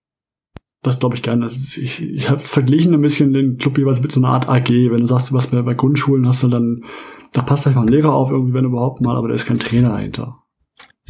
[0.82, 1.46] Das glaube ich gerne.
[1.46, 4.68] Ich ich habe es verglichen ein bisschen den Club jeweils mit so einer Art AG.
[4.68, 6.84] Wenn du sagst, was bei, bei Grundschulen hast du dann,
[7.32, 9.58] da passt vielleicht mal ein Lehrer auf, irgendwie, wenn überhaupt mal, aber da ist kein
[9.58, 10.38] Trainer dahinter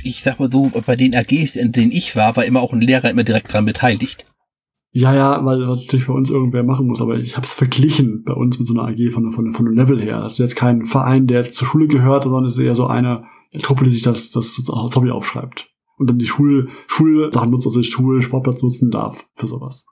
[0.03, 2.81] ich sag mal so, bei den AGs, in denen ich war, war immer auch ein
[2.81, 4.25] Lehrer immer direkt dran beteiligt.
[4.91, 8.23] Ja, ja, weil das natürlich bei uns irgendwer machen muss, aber ich habe es verglichen
[8.25, 10.21] bei uns mit so einer AG von, von, von dem Level her.
[10.21, 13.25] Das ist jetzt kein Verein, der zur Schule gehört, sondern es ist eher so eine
[13.63, 15.71] Truppe, die sich das, das als Hobby aufschreibt.
[15.99, 19.87] Und dann die Schul, Schulsachen nutzt, also Schul, Sportplatz nutzen darf für sowas.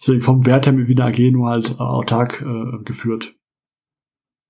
[0.00, 3.34] Deswegen vom Wert her wie eine AG nur halt autark äh, geführt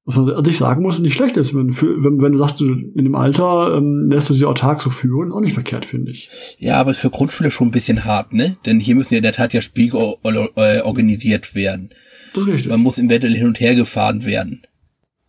[0.07, 1.55] was man an sich sagen muss, nicht schlecht ist.
[1.55, 4.91] Wenn, wenn, wenn du sagst, du in dem Alter ähm, lässt du sie autark so
[4.91, 6.29] führen, auch nicht verkehrt, finde ich.
[6.59, 8.57] Ja, aber ist für Grundschule schon ein bisschen hart, ne?
[8.67, 11.91] Denn hier müssen ja in der Tat ja Spiegel äh, organisiert werden.
[12.35, 12.71] Das ist richtig.
[12.71, 14.63] Man muss im Wettel hin und her gefahren werden.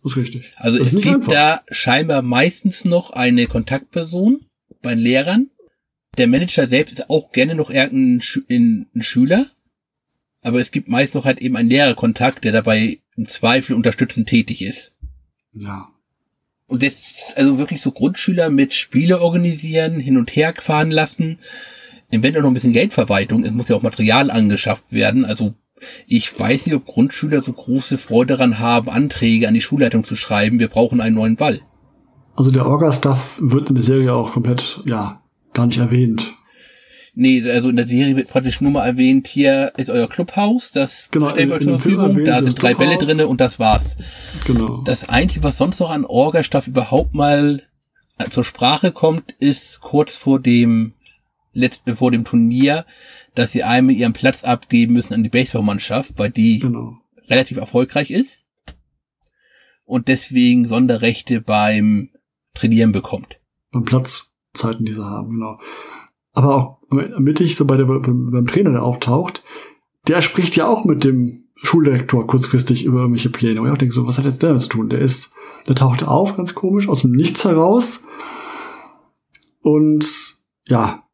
[0.02, 0.52] Das ist richtig.
[0.56, 1.32] Also das es gibt einfach.
[1.32, 4.40] da scheinbar meistens noch eine Kontaktperson
[4.82, 5.48] bei den Lehrern.
[6.18, 9.46] Der Manager selbst ist auch gerne noch irgendein Schü ein Schüler.
[10.42, 14.62] Aber es gibt meist noch halt eben einen Lehrerkontakt, der dabei im Zweifel unterstützend tätig
[14.62, 14.92] ist.
[15.52, 15.88] Ja.
[16.68, 21.38] Und jetzt also wirklich so Grundschüler mit Spiele organisieren, hin und her fahren lassen,
[22.10, 25.54] eventuell noch ein bisschen Geldverwaltung, es muss ja auch Material angeschafft werden, also
[26.06, 30.16] ich weiß nicht, ob Grundschüler so große Freude daran haben, Anträge an die Schulleitung zu
[30.16, 31.60] schreiben, wir brauchen einen neuen Ball.
[32.34, 35.22] Also der Orga-Stuff wird in der Serie auch komplett, ja,
[35.56, 36.34] gar nicht erwähnt.
[37.14, 41.08] Nee, also in der Serie wird praktisch nur mal erwähnt, hier ist euer Clubhaus, das
[41.10, 43.96] genau, stellt euch zur Verfügung, da sind drei Bälle drinne und das war's.
[44.44, 44.82] Genau.
[44.82, 47.62] Das Einzige, was sonst noch an Orga-Staff überhaupt mal
[48.18, 50.92] äh, zur Sprache kommt, ist kurz vor dem,
[51.94, 52.84] vor dem Turnier,
[53.34, 56.98] dass sie einmal ihren Platz abgeben müssen an die Baseballmannschaft, weil die genau.
[57.30, 58.44] relativ erfolgreich ist
[59.86, 62.10] und deswegen Sonderrechte beim
[62.52, 63.38] Trainieren bekommt.
[63.72, 63.86] Beim
[64.56, 65.58] Platzzeiten, die sie haben, genau
[66.36, 69.42] aber auch mittig, so bei der, beim Trainer, der auftaucht,
[70.06, 73.58] der spricht ja auch mit dem Schuldirektor kurzfristig über irgendwelche Pläne.
[73.58, 74.90] Und ich auch denke so, was hat jetzt der zu tun?
[74.90, 75.32] Der ist,
[75.66, 78.04] der taucht auf, ganz komisch, aus dem Nichts heraus.
[79.62, 81.04] Und ja,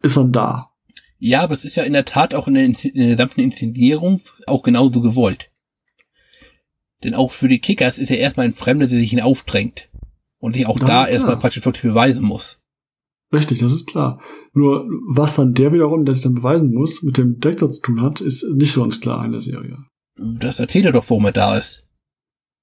[0.00, 0.70] ist dann da.
[1.18, 4.20] Ja, aber es ist ja in der Tat auch in der, in der gesamten Inszenierung
[4.46, 5.50] auch genauso gewollt.
[7.02, 9.88] Denn auch für die Kickers ist er erstmal ein Fremder, der sich ihn aufdrängt.
[10.38, 12.60] Und sich auch das da erstmal praktisch wirklich beweisen muss.
[13.32, 14.20] Richtig, das ist klar.
[14.52, 18.02] Nur was dann der wiederum, der sich dann beweisen muss, mit dem Detektor zu tun
[18.02, 19.78] hat, ist nicht so ganz klar in der Serie.
[20.16, 21.84] Das erzählt er doch, warum er da ist.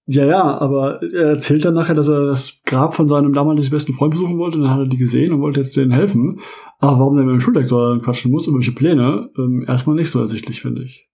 [0.06, 3.94] Ja, ja, aber er erzählt dann nachher, dass er das Grab von seinem damaligen besten
[3.94, 6.40] Freund besuchen wollte, dann hat er die gesehen und wollte jetzt denen helfen.
[6.80, 10.20] Aber warum er mit dem Schuldirektor quatschen muss, über welche Pläne, ähm, erstmal nicht so
[10.20, 11.08] ersichtlich, finde ich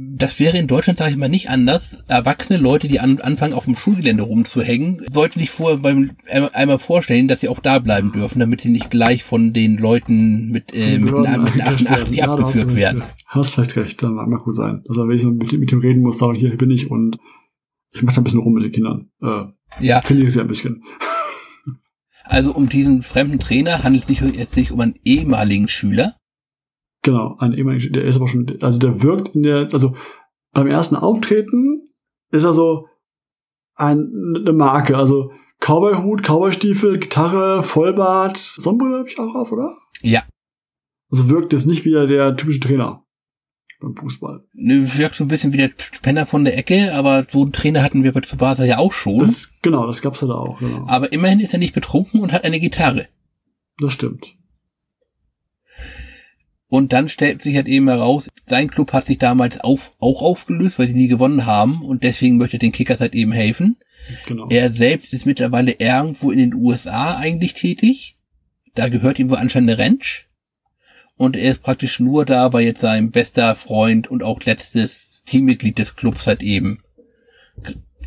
[0.00, 2.04] das wäre in Deutschland, sage ich mal, nicht anders.
[2.06, 6.12] Erwachsene Leute, die an, anfangen, auf dem Schulgelände rumzuhängen, sollten sich vorher beim
[6.52, 10.50] einmal vorstellen, dass sie auch da bleiben dürfen, damit sie nicht gleich von den Leuten
[10.50, 13.02] mit, äh, mit, mit, mit 88 ja, abgeführt werden.
[13.26, 14.84] Hast vielleicht recht, dann mag gut sein.
[14.88, 17.18] Also wenn ich so mit, mit dem reden muss, sagen, hier bin ich und
[17.90, 19.10] ich mache da ein bisschen rum mit den Kindern.
[19.20, 20.00] Äh, ja.
[20.00, 20.84] Trainiere sie ein bisschen.
[22.22, 26.14] Also um diesen fremden Trainer handelt es sich jetzt nicht um einen ehemaligen Schüler,
[27.02, 29.94] Genau, ein ehemaliger, der ist aber schon, also der wirkt in der, also
[30.52, 31.92] beim ersten Auftreten
[32.30, 32.86] ist er so
[33.74, 35.30] ein, eine Marke, also
[35.60, 39.76] Cowboy-Hut, Cowboy-Stiefel, Gitarre, Vollbart, Sonnenbrille habe ich auch auf, oder?
[40.02, 40.22] Ja.
[41.10, 43.04] Also wirkt jetzt nicht wie der typische Trainer
[43.80, 44.44] beim Fußball.
[44.54, 45.70] Nö, wirkt so ein bisschen wie der
[46.02, 49.20] Penner von der Ecke, aber so einen Trainer hatten wir bei Tsubasa ja auch schon.
[49.20, 50.84] Das, genau, das gab's ja da auch, genau.
[50.88, 53.06] Aber immerhin ist er nicht betrunken und hat eine Gitarre.
[53.78, 54.34] Das stimmt.
[56.68, 60.78] Und dann stellt sich halt eben heraus, sein Club hat sich damals auf, auch aufgelöst,
[60.78, 63.76] weil sie nie gewonnen haben und deswegen möchte den Kickers halt eben helfen.
[64.26, 64.48] Genau.
[64.50, 68.18] Er selbst ist mittlerweile irgendwo in den USA eigentlich tätig.
[68.74, 70.26] Da gehört ihm wohl anscheinend eine Ranch.
[71.16, 75.78] Und er ist praktisch nur da, weil jetzt sein bester Freund und auch letztes Teammitglied
[75.78, 76.80] des Clubs halt eben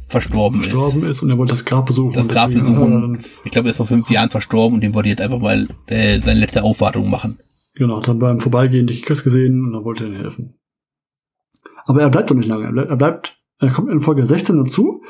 [0.07, 1.09] verstorben, verstorben ist.
[1.09, 1.23] ist.
[1.23, 2.13] und er wollte das Grab besuchen.
[2.13, 3.19] Das Grab besuchen.
[3.43, 6.19] Ich glaube, er ist vor fünf Jahren verstorben und dem wollte jetzt einfach mal äh,
[6.21, 7.39] seine letzte Aufwartung machen.
[7.73, 10.59] Genau, hat dann beim Vorbeigehen die Kickers gesehen und dann wollte er ihnen helfen.
[11.85, 12.65] Aber er bleibt doch nicht lange.
[12.65, 15.01] Er bleibt, er, bleibt, er kommt in Folge 16 dazu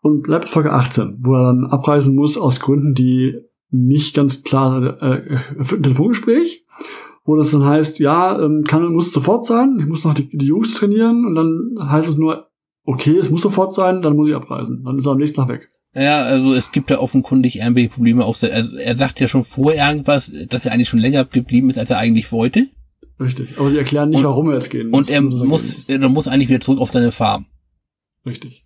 [0.00, 3.34] und bleibt Folge 18, wo er dann abreisen muss aus Gründen, die
[3.70, 6.64] nicht ganz klar äh, für ein Telefongespräch,
[7.24, 10.46] wo das dann heißt, ja, ähm, kann muss sofort sein, ich muss noch die, die
[10.46, 12.48] Jungs trainieren und dann heißt es nur,
[12.84, 14.84] okay, es muss sofort sein, dann muss ich abreisen.
[14.84, 15.70] Dann ist er am nächsten Tag weg.
[15.94, 18.24] Ja, also es gibt da offenkundig irgendwelche Probleme.
[18.24, 21.78] Auf also er sagt ja schon vor irgendwas, dass er eigentlich schon länger geblieben ist,
[21.78, 22.66] als er eigentlich wollte.
[23.20, 24.98] Richtig, aber sie erklären nicht, und, warum er jetzt gehen muss.
[24.98, 27.46] Und er muss, er muss eigentlich wieder zurück auf seine Farm.
[28.26, 28.64] Richtig.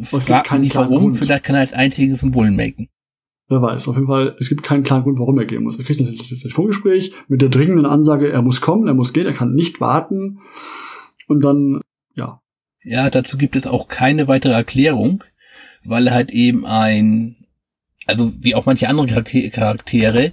[0.00, 1.16] Frag mich nicht warum, Grund.
[1.16, 2.88] vielleicht kann er als einziges einen Bullen machen.
[3.48, 5.76] Wer weiß, auf jeden Fall, es gibt keinen klaren Grund, warum er gehen muss.
[5.76, 9.26] Er kriegt natürlich das Telefongespräch mit der dringenden Ansage, er muss kommen, er muss gehen,
[9.26, 10.38] er kann nicht warten.
[11.26, 11.80] Und dann,
[12.14, 12.40] ja.
[12.84, 15.24] Ja, dazu gibt es auch keine weitere Erklärung
[15.84, 17.36] weil er halt eben ein,
[18.06, 20.32] also wie auch manche andere Charaktere,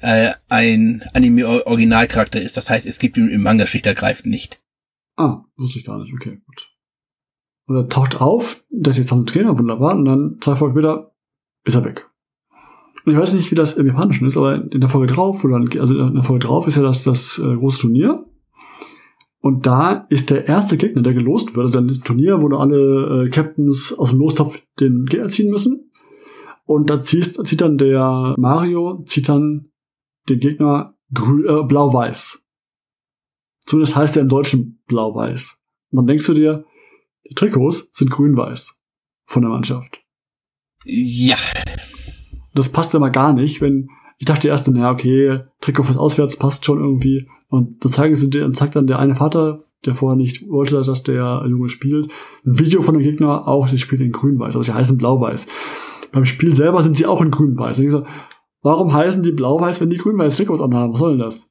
[0.00, 2.56] äh, ein Anime-Originalcharakter ist.
[2.56, 4.60] Das heißt, es gibt ihn im Manga schlicht ergreifend nicht.
[5.16, 6.12] Ah, wusste ich gar nicht.
[6.12, 6.68] Okay, gut.
[7.66, 11.14] Und er taucht auf, der ist jetzt am Trainer, wunderbar, und dann zwei Folgen wieder
[11.64, 12.10] ist er weg.
[13.04, 15.56] Und ich weiß nicht, wie das im Japanischen ist, aber in der Folge drauf, oder
[15.80, 18.26] also in der Folge drauf ist ja das, das äh, große Turnier.
[19.44, 22.48] Und da ist der erste Gegner, der gelost wird, also dann ist ein Turnier, wo
[22.56, 25.92] alle äh, Captains aus dem Lostopf den Gegner ziehen müssen.
[26.64, 29.70] Und da zieht, zieht dann der Mario, zieht dann
[30.30, 32.42] den Gegner äh, blau-weiß.
[33.66, 35.60] Zumindest heißt er im Deutschen blau-weiß.
[35.90, 36.64] Und dann denkst du dir,
[37.28, 38.80] die Trikots sind grün-weiß
[39.26, 39.98] von der Mannschaft.
[40.86, 41.36] Ja.
[42.54, 46.64] Das passt immer gar nicht, wenn ich dachte erst, naja, okay, Trikot fürs Auswärts passt
[46.64, 47.28] schon irgendwie.
[47.48, 51.02] Und dann zeigen sie, dann zeigt dann der eine Vater, der vorher nicht wollte, dass
[51.02, 52.10] der Junge spielt,
[52.46, 55.46] ein Video von dem Gegner, auch, sie spielen in grün-weiß, aber sie heißen blau-weiß.
[56.12, 57.78] Beim Spiel selber sind sie auch in grün-weiß.
[57.78, 58.06] Und ich so,
[58.62, 60.92] warum heißen die blau-weiß, wenn die grün-weiß Trikots anhaben?
[60.92, 61.50] Was soll denn das?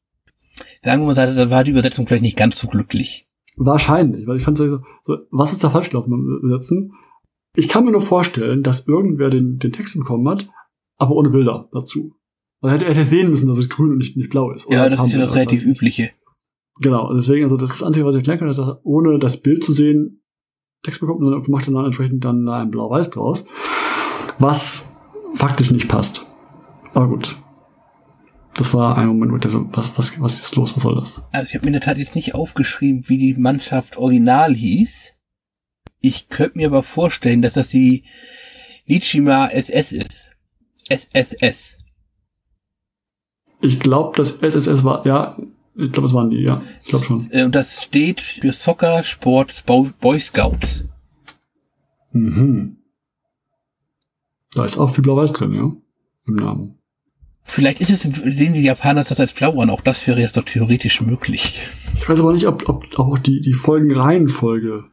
[0.81, 3.27] Sagen wir mal, da war die Übersetzung vielleicht nicht ganz so glücklich.
[3.55, 6.93] Wahrscheinlich, weil ich fand so, so was ist da falsch gelaufen beim Übersetzen?
[7.55, 10.49] Ich kann mir nur vorstellen, dass irgendwer den, den Text bekommen hat,
[10.97, 12.15] aber ohne Bilder dazu.
[12.63, 14.71] Man hätte, hätte sehen müssen, dass es grün und nicht, nicht blau ist.
[14.71, 16.11] ja, das ist ja das relativ übliche.
[16.79, 19.35] Genau, deswegen, also das ist das Einzige, was ich erklären kann, ist, dass ohne das
[19.35, 20.23] Bild zu sehen,
[20.81, 23.43] Text bekommt und dann macht er dann entsprechend dann ein Blau-Weiß draus.
[24.39, 24.87] Was
[25.35, 26.25] faktisch nicht passt.
[26.93, 27.37] Aber gut.
[28.55, 31.21] Das war ein Moment, wo ich so, was, was, was ist los, was soll das?
[31.33, 35.11] Also ich habe mir in der Tat jetzt nicht aufgeschrieben, wie die Mannschaft original hieß.
[35.99, 38.05] Ich könnte mir aber vorstellen, dass das die
[38.85, 40.31] Ichima SS ist.
[40.87, 41.82] SSS.
[43.63, 45.37] Ich glaube, das SSS war, ja,
[45.75, 46.61] ich glaube, es waren die, ja.
[46.83, 47.27] Ich glaube schon.
[47.31, 50.83] Äh, und das steht für Soccer Sport Boy Scouts.
[52.11, 52.75] Mhm.
[54.53, 55.71] Da ist auch viel Blau-Weiß drin, ja?
[56.27, 56.77] Im Namen.
[57.43, 59.69] Vielleicht ist es, sehen die Japaner das als blau an.
[59.69, 61.57] Auch das wäre jetzt doch theoretisch möglich.
[61.95, 64.83] Ich weiß aber nicht, ob, ob, auch die, die Folgenreihenfolge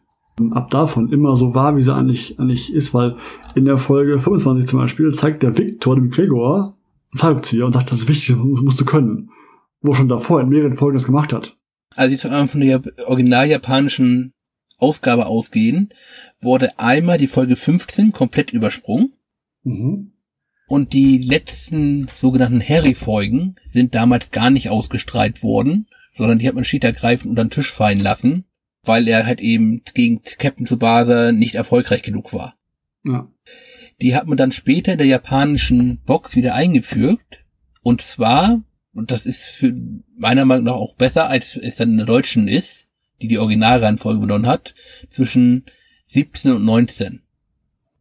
[0.52, 3.16] ab davon immer so war, wie sie eigentlich, eigentlich ist, weil
[3.56, 6.76] in der Folge 25 zum Beispiel zeigt der Victor dem Gregor
[7.14, 9.30] Fallrückzieher und sagt, das ist wichtig, das musst du können.
[9.80, 11.56] Wo schon davor in mehreren Folgen das gemacht hat.
[11.96, 14.32] Also jetzt von der original japanischen
[14.78, 15.92] Ausgabe ausgehen,
[16.40, 19.12] wurde einmal die Folge 15 komplett übersprungen.
[19.64, 20.12] Mhm.
[20.68, 26.64] Und die letzten sogenannten Harry-Folgen sind damals gar nicht ausgestrahlt worden, sondern die hat man
[26.64, 28.44] schied ergreifend unter den Tisch fallen lassen,
[28.84, 32.56] weil er halt eben gegen Captain Tsubasa nicht erfolgreich genug war.
[33.04, 33.28] Ja.
[34.00, 37.44] Die hat man dann später in der japanischen Box wieder eingefügt.
[37.82, 39.74] Und zwar, und das ist für
[40.16, 42.88] meiner Meinung nach auch besser, als es dann in der deutschen ist,
[43.20, 44.74] die die Originalreihenfolge übernommen hat,
[45.10, 45.64] zwischen
[46.08, 47.22] 17 und 19.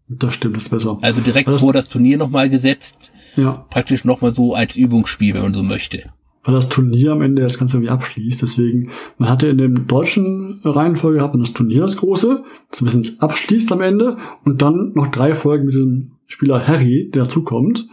[0.07, 0.97] Das stimmt, das ist besser.
[1.01, 3.11] Also direkt das vor das Turnier nochmal gesetzt.
[3.35, 3.65] Ja.
[3.69, 6.11] Praktisch nochmal so als Übungsspiel, wenn man so möchte
[6.43, 8.41] weil das Turnier am Ende das Ganze irgendwie abschließt.
[8.41, 12.85] Deswegen, man hatte in dem deutschen Reihenfolge hat man das Turnier das große, das ein
[12.85, 17.87] bisschen abschließt am Ende und dann noch drei Folgen mit diesem Spieler Harry, der dazukommt.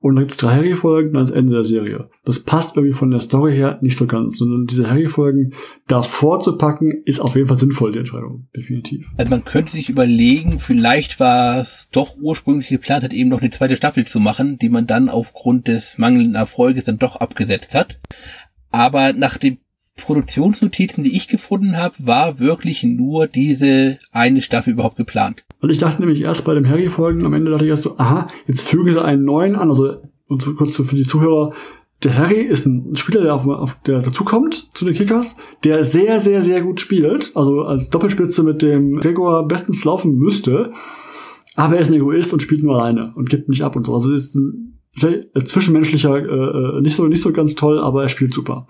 [0.00, 2.08] Und dann gibt es drei Harry-Folgen und dann das Ende der Serie.
[2.24, 4.38] Das passt irgendwie von der Story her nicht so ganz.
[4.38, 5.54] Sondern diese Harry-Folgen
[5.88, 8.48] davor zu packen, ist auf jeden Fall sinnvoll, die Entscheidung.
[8.54, 9.06] Definitiv.
[9.16, 13.50] Also man könnte sich überlegen, vielleicht war es doch ursprünglich geplant, hat eben noch eine
[13.50, 17.98] zweite Staffel zu machen, die man dann aufgrund des mangelnden Erfolges dann doch abgesetzt hat.
[18.70, 19.58] Aber nach dem
[19.96, 25.44] Produktionsnotizen, die ich gefunden habe, war wirklich nur diese eine Staffel überhaupt geplant.
[25.60, 28.28] Und ich dachte nämlich erst bei dem Harry-Folgen, am Ende dachte ich erst so, aha,
[28.46, 29.70] jetzt fügen sie einen neuen an.
[29.70, 29.96] Also,
[30.28, 31.52] und so kurz für die Zuhörer,
[32.04, 36.20] der Harry ist ein Spieler, der, auf, auf, der dazukommt zu den Kickers, der sehr,
[36.20, 37.32] sehr, sehr gut spielt.
[37.34, 40.72] Also als Doppelspitze mit dem Gregor bestens laufen müsste.
[41.54, 43.94] Aber er ist ein Egoist und spielt nur alleine und gibt nicht ab und so.
[43.94, 48.66] Also ist ein zwischenmenschlicher, äh, nicht so nicht so ganz toll, aber er spielt super.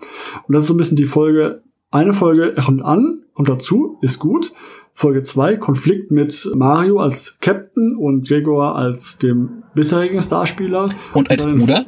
[0.47, 1.63] Und das ist so ein bisschen die Folge.
[1.89, 4.51] Eine Folge, er kommt an, kommt dazu, ist gut.
[4.93, 10.89] Folge zwei Konflikt mit Mario als Captain und Gregor als dem bisherigen Starspieler.
[11.13, 11.85] Und als Bruder?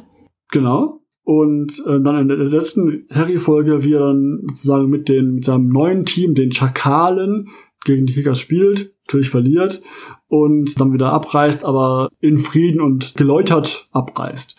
[0.52, 1.00] Genau.
[1.24, 5.68] Und äh, dann in der letzten Harry-Folge, wie er dann sozusagen mit, den, mit seinem
[5.68, 7.48] neuen Team, den Schakalen,
[7.84, 9.82] gegen die Kickers spielt, natürlich verliert
[10.28, 14.56] und dann wieder abreist, aber in Frieden und geläutert abreist.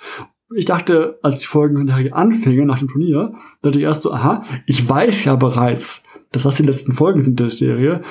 [0.53, 4.87] Ich dachte, als die Folgen anfingen nach dem Turnier, dachte ich erst so, aha, ich
[4.87, 8.01] weiß ja bereits, dass das die letzten Folgen sind der Serie,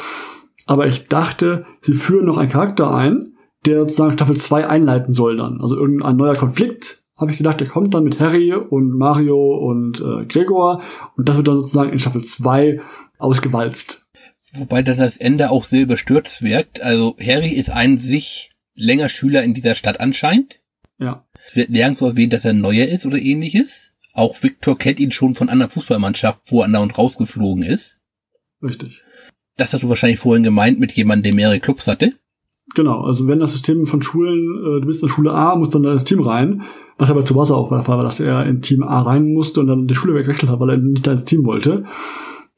[0.67, 3.35] aber ich dachte, sie führen noch einen Charakter ein,
[3.67, 5.61] der sozusagen Staffel 2 einleiten soll dann.
[5.61, 10.01] Also irgendein neuer Konflikt, habe ich gedacht, der kommt dann mit Harry und Mario und
[10.01, 10.81] äh, Gregor
[11.17, 12.81] und das wird dann sozusagen in Staffel 2
[13.19, 14.07] ausgewalzt.
[14.53, 16.83] Wobei dann das Ende auch sehr überstürzt wirkt.
[16.83, 20.61] Also Harry ist ein sich länger Schüler in dieser Stadt anscheinend.
[20.99, 21.25] Ja.
[21.47, 23.91] Es wird nirgendwo erwähnt, dass er neuer ist oder ähnliches.
[24.13, 27.97] Auch Victor kennt ihn schon von einer Fußballmannschaft, wo er und rausgeflogen ist.
[28.63, 29.01] Richtig.
[29.57, 32.15] Das hast du wahrscheinlich vorhin gemeint mit jemandem, der mehrere Clubs hatte.
[32.75, 35.75] Genau, also wenn das System von Schulen, äh, du bist in der Schule A, musst
[35.75, 36.63] dann da das Team rein,
[36.99, 39.61] was aber zu Wasser auch der Fall war, dass er in Team A rein musste
[39.61, 41.85] und dann die Schule wegwechselt hat, weil er nicht da ins Team wollte,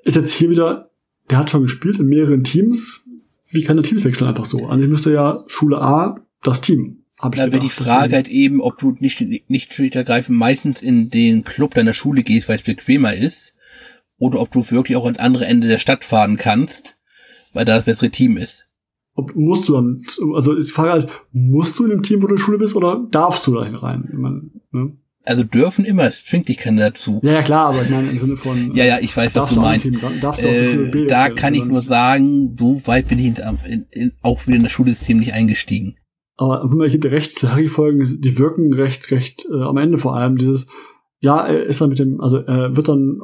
[0.05, 0.91] ist jetzt hier wieder
[1.31, 3.05] der hat schon gespielt in mehreren Teams.
[3.51, 4.67] Wie kann der Teams wechseln einfach so?
[4.67, 7.05] Eigentlich müsste ja Schule A das Team.
[7.19, 11.09] Hab da wäre die Frage halt eben, ob du nicht, nicht schlicht ergreifend meistens in
[11.09, 13.55] den Club deiner Schule gehst, weil es bequemer ist,
[14.19, 16.97] oder ob du wirklich auch ans andere Ende der Stadt fahren kannst,
[17.53, 18.67] weil da das bessere Team ist.
[19.15, 20.03] Ob, musst du dann,
[20.35, 22.59] also ist die Frage halt, musst du in dem Team, wo du in der Schule
[22.59, 24.09] bist, oder darfst du da rein?
[24.11, 24.97] Ich meine, ne?
[25.25, 27.21] Also dürfen immer, es zwingt dich keiner dazu.
[27.23, 28.75] Ja, ja, klar, aber ich meine im Sinne von.
[28.75, 29.85] ja, ja, ich weiß, was du meinst.
[29.85, 30.01] Team,
[30.39, 34.57] äh, da kann ich nur sagen, so weit bin ich in, in, in, auch wieder
[34.57, 35.97] in das Schulsystem nicht eingestiegen.
[36.37, 40.39] Aber wenn man hier recht Harry-Folgen, die wirken recht, recht äh, am Ende vor allem
[40.39, 40.67] dieses,
[41.21, 43.21] ja, er ist dann mit dem, also er wird dann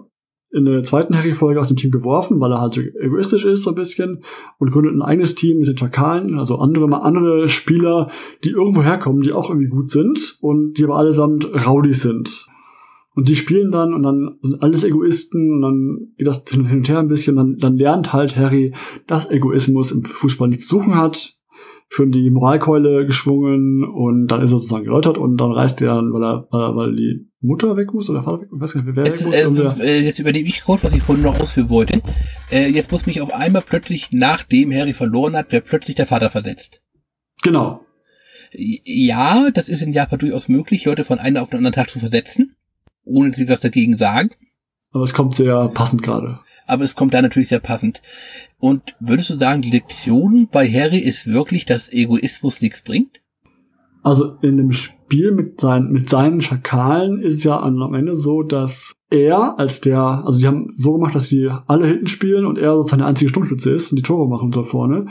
[0.50, 3.70] in der zweiten Harry-Folge aus dem Team geworfen, weil er halt so egoistisch ist, so
[3.70, 4.24] ein bisschen,
[4.58, 8.10] und gründet ein eigenes Team mit den Schakalen, also andere, andere Spieler,
[8.44, 12.46] die irgendwo herkommen, die auch irgendwie gut sind und die aber allesamt Rowdies sind.
[13.14, 16.88] Und die spielen dann und dann sind alles Egoisten und dann geht das hin und
[16.88, 18.74] her ein bisschen, dann, dann lernt halt Harry,
[19.06, 21.37] dass Egoismus im Fußball nichts zu suchen hat,
[21.88, 26.12] schon die Moralkeule geschwungen und dann ist er sozusagen geläutert und dann reist er dann,
[26.12, 29.04] weil er, weil die Mutter weg muss oder Vater weg muss, ich weiß nicht, wer
[29.06, 29.80] jetzt, weg muss.
[29.80, 32.02] Äh, jetzt übernehme ich kurz, was ich vorhin noch ausführen wollte.
[32.50, 36.30] Äh, jetzt muss mich auf einmal plötzlich, nachdem Harry verloren hat, wer plötzlich der Vater
[36.30, 36.82] versetzt.
[37.42, 37.80] Genau.
[38.52, 41.98] Ja, das ist in Japan durchaus möglich, Leute von einem auf den anderen Tag zu
[41.98, 42.54] versetzen,
[43.04, 44.30] ohne sie was dagegen sagen.
[44.90, 48.02] Aber es kommt sehr passend gerade aber es kommt da natürlich sehr passend.
[48.58, 53.20] Und würdest du sagen, die Lektion bei Harry ist wirklich, dass Egoismus nichts bringt?
[54.02, 58.94] Also in dem Spiel mit, sein, mit seinen Schakalen ist ja am Ende so, dass
[59.10, 62.74] er als der, also die haben so gemacht, dass sie alle hinten spielen und er
[62.74, 65.06] sozusagen der einzige Sturmspitze ist und die Tore machen soll vorne.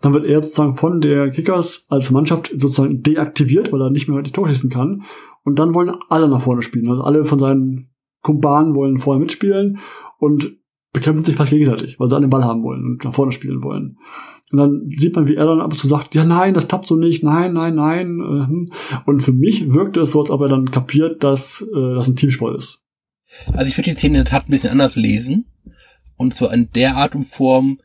[0.00, 4.22] Dann wird er sozusagen von der Kickers als Mannschaft sozusagen deaktiviert, weil er nicht mehr
[4.22, 5.02] die Tore schießen kann.
[5.44, 6.88] Und dann wollen alle nach vorne spielen.
[6.88, 7.90] Also alle von seinen
[8.22, 9.78] Kumpanen wollen vorne mitspielen.
[10.18, 10.56] Und
[10.92, 13.62] bekämpfen sich fast gegenseitig, weil sie alle den Ball haben wollen und nach vorne spielen
[13.62, 13.98] wollen.
[14.50, 16.88] Und dann sieht man, wie er dann ab und zu sagt, ja nein, das tappt
[16.88, 18.06] so nicht, nein, nein, nein.
[18.06, 18.72] Hm.
[19.06, 22.16] Und für mich wirkte es so, als ob er dann kapiert, dass äh, das ein
[22.16, 22.82] Teamsport ist.
[23.52, 25.46] Also ich würde die Szene in der Tat ein bisschen anders lesen.
[26.16, 27.78] Und zwar in der Art und Form,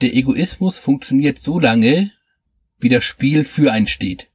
[0.00, 2.10] der Egoismus funktioniert so lange,
[2.78, 4.28] wie das Spiel für einen steht.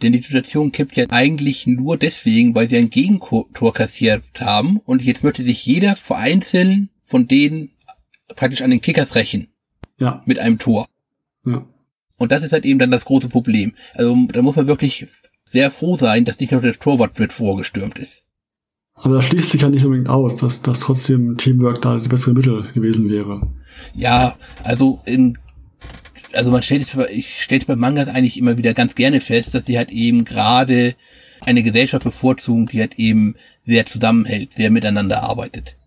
[0.00, 5.02] Denn die Situation kippt ja eigentlich nur deswegen, weil sie ein Gegentor kassiert haben und
[5.02, 7.70] jetzt möchte sich jeder vereinzeln von denen
[8.36, 9.48] praktisch an den Kickers rächen.
[9.98, 10.22] Ja.
[10.26, 10.88] Mit einem Tor.
[11.44, 11.66] Ja.
[12.18, 13.72] Und das ist halt eben dann das große Problem.
[13.94, 15.06] Also da muss man wirklich
[15.50, 18.24] sehr froh sein, dass nicht nur der Torwart wird vorgestürmt ist.
[18.94, 22.34] Aber das schließt sich ja nicht unbedingt aus, dass, dass trotzdem Teamwork da das bessere
[22.34, 23.48] Mittel gewesen wäre.
[23.94, 25.38] Ja, also in,
[26.34, 29.64] also man stellt es, ich stelle bei Mangas eigentlich immer wieder ganz gerne fest, dass
[29.64, 30.94] sie halt eben gerade
[31.40, 35.77] eine Gesellschaft bevorzugen, die halt eben sehr zusammenhält, sehr miteinander arbeitet.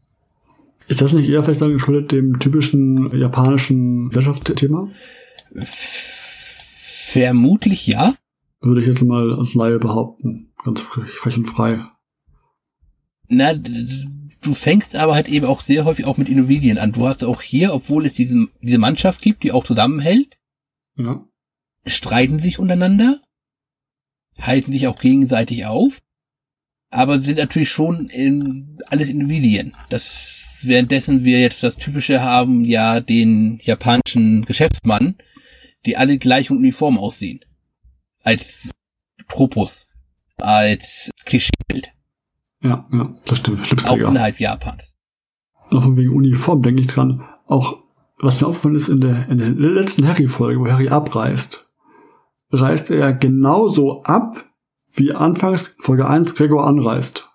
[0.92, 4.90] Ist das nicht eher vielleicht dann geschuldet dem typischen japanischen Gesellschaftsthema?
[7.06, 8.14] Vermutlich ja.
[8.60, 10.52] Würde ich jetzt mal als Laie behaupten.
[10.66, 11.86] Ganz frech und frei.
[13.30, 16.92] Na, du fängst aber halt eben auch sehr häufig auch mit Individuen an.
[16.92, 20.38] Du hast auch hier, obwohl es diese, diese Mannschaft gibt, die auch zusammenhält,
[20.98, 21.26] Ja.
[21.86, 23.22] streiten sich untereinander,
[24.38, 26.00] halten sich auch gegenseitig auf,
[26.90, 29.72] aber sind natürlich schon in, alles Individuen.
[29.90, 35.16] Das, währenddessen wir jetzt das Typische haben, ja, den japanischen Geschäftsmann,
[35.86, 37.42] die alle gleich und uniform aussehen.
[38.24, 38.70] Als
[39.28, 39.88] Tropus.
[40.38, 41.94] Als Klischeebild.
[42.64, 43.62] Ja, ja, das stimmt.
[43.62, 44.08] Auch Schlipsträger.
[44.10, 44.96] innerhalb Japans.
[45.72, 47.24] Noch von wegen Uniform denke ich dran.
[47.48, 47.80] Auch,
[48.20, 51.72] was mir aufgefallen ist, in der, in der letzten Harry-Folge, wo Harry abreist,
[52.52, 54.46] reist er genauso ab,
[54.94, 57.31] wie anfangs Folge 1 Gregor anreist.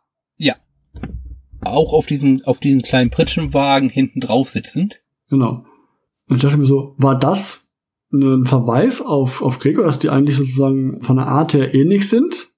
[1.72, 4.96] Auch auf diesen, auf diesen kleinen Pritschenwagen hinten drauf sitzend.
[5.30, 5.64] Genau.
[6.28, 7.66] Und ich dachte mir so, war das
[8.12, 12.52] ein Verweis auf, auf Gregor, dass die eigentlich sozusagen von der Art her ähnlich sind?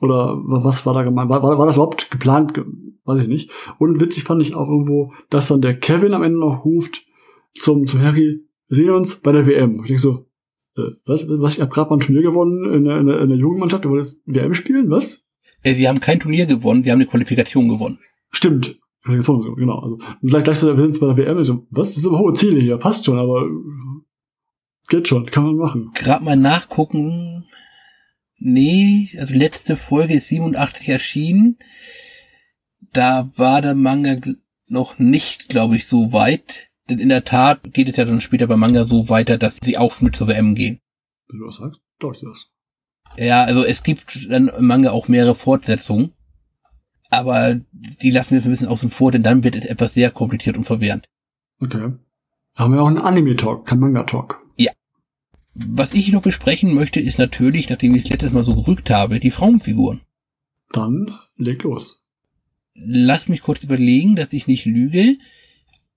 [0.00, 1.30] Oder wa- was war da gemeint?
[1.30, 2.54] War, war, war das überhaupt geplant?
[2.54, 2.64] Ge-
[3.04, 3.50] Weiß ich nicht.
[3.78, 7.02] Und witzig fand ich auch irgendwo, dass dann der Kevin am Ende noch ruft
[7.60, 9.80] zum, zum Harry, wir sehen uns bei der WM.
[9.80, 10.26] Ich denke so,
[10.76, 13.28] äh, was, was, ich hab gerade mal ein Turnier gewonnen in der, in der, in
[13.28, 15.24] der Jugendmannschaft, du wolltest WM spielen, was?
[15.64, 17.98] Äh, sie haben kein Turnier gewonnen, sie haben eine Qualifikation gewonnen.
[18.32, 18.78] Stimmt.
[19.04, 19.78] Genau.
[19.78, 21.44] Also, gleich, gleich so, wir sind bei der WM.
[21.44, 21.94] So, was?
[21.94, 22.78] Das sind hohe Ziele hier.
[22.78, 23.44] Passt schon, aber
[24.88, 25.26] geht schon.
[25.26, 25.90] Kann man machen.
[25.94, 27.46] Gerade mal nachgucken.
[28.38, 31.58] Nee, also letzte Folge ist 87 erschienen.
[32.92, 34.16] Da war der Manga
[34.66, 36.68] noch nicht, glaube ich, so weit.
[36.88, 39.78] Denn in der Tat geht es ja dann später beim Manga so weiter, dass sie
[39.78, 40.80] auch mit zur WM gehen.
[41.28, 42.48] Wenn du das sagst, glaube ich das.
[43.16, 46.12] Ja, also es gibt dann im Manga auch mehrere Fortsetzungen.
[47.12, 50.56] Aber die lassen wir ein bisschen außen vor, denn dann wird es etwas sehr kompliziert
[50.56, 51.08] und verwirrend.
[51.60, 51.92] Okay.
[52.54, 54.42] Haben wir auch einen Anime-Talk, kein Manga-Talk.
[55.54, 59.20] Was ich noch besprechen möchte, ist natürlich, nachdem ich es letztes Mal so gerügt habe,
[59.20, 60.00] die Frauenfiguren.
[60.70, 62.02] Dann leg los.
[62.74, 65.18] Lass mich kurz überlegen, dass ich nicht lüge.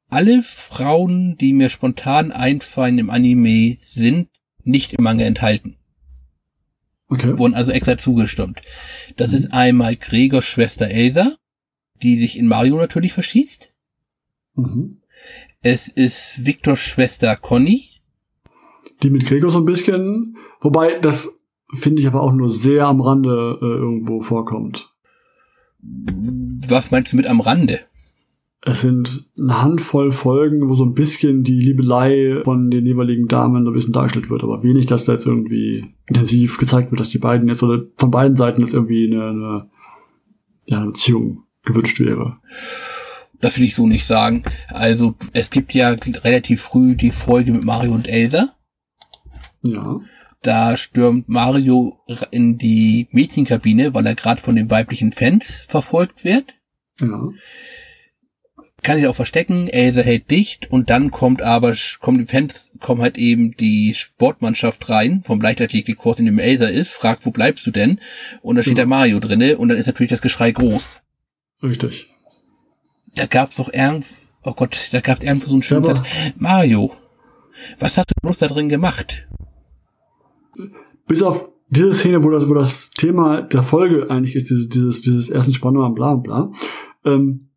[0.10, 4.28] Alle Frauen, die mir spontan einfallen im Anime, sind
[4.64, 5.78] nicht im Manga enthalten.
[7.08, 7.38] Okay.
[7.38, 8.62] Wurden also extra zugestimmt.
[9.16, 9.38] Das Mhm.
[9.38, 11.34] ist einmal Gregors Schwester Elsa,
[12.02, 13.72] die sich in Mario natürlich verschießt.
[14.56, 15.02] Mhm.
[15.62, 17.84] Es ist Victors Schwester Conny.
[19.04, 21.30] Die mit Gregor so ein bisschen, wobei das
[21.74, 24.92] finde ich aber auch nur sehr am Rande äh, irgendwo vorkommt.
[26.68, 27.82] Was meinst du mit am Rande?
[28.68, 33.64] Es sind eine Handvoll Folgen, wo so ein bisschen die Liebelei von den jeweiligen Damen
[33.64, 37.12] so ein bisschen dargestellt wird, aber wenig, dass da jetzt irgendwie intensiv gezeigt wird, dass
[37.12, 39.70] die beiden jetzt oder von beiden Seiten jetzt irgendwie eine, eine,
[40.66, 42.38] ja, eine Beziehung gewünscht wäre.
[43.40, 44.42] Das will ich so nicht sagen.
[44.70, 48.50] Also es gibt ja relativ früh die Folge mit Mario und Elsa.
[49.62, 50.00] Ja.
[50.42, 52.00] Da stürmt Mario
[52.32, 56.56] in die Mädchenkabine, weil er gerade von den weiblichen Fans verfolgt wird.
[57.00, 57.30] Ja.
[58.86, 63.02] Kann sich auch verstecken, Elsa hält dicht und dann kommt aber, kommen die Fans, kommen
[63.02, 67.72] halt eben die Sportmannschaft rein, vom Leichtathletikkurs, in dem Elsa ist, fragt, wo bleibst du
[67.72, 68.00] denn?
[68.44, 68.84] Und da steht Ja.
[68.84, 71.02] der Mario drinne und dann ist natürlich das Geschrei groß.
[71.64, 72.10] Richtig.
[73.16, 74.06] Da gab's doch irgend,
[74.44, 76.08] oh Gott, da gab's irgendwo so einen schönen Ja, Satz.
[76.38, 76.94] Mario,
[77.80, 79.28] was hast du bloß da drin gemacht?
[81.08, 85.02] Bis auf diese Szene, wo das, wo das Thema der Folge eigentlich ist, dieses, dieses,
[85.02, 86.52] dieses ersten Spannung am bla bla,
[87.04, 87.50] ähm,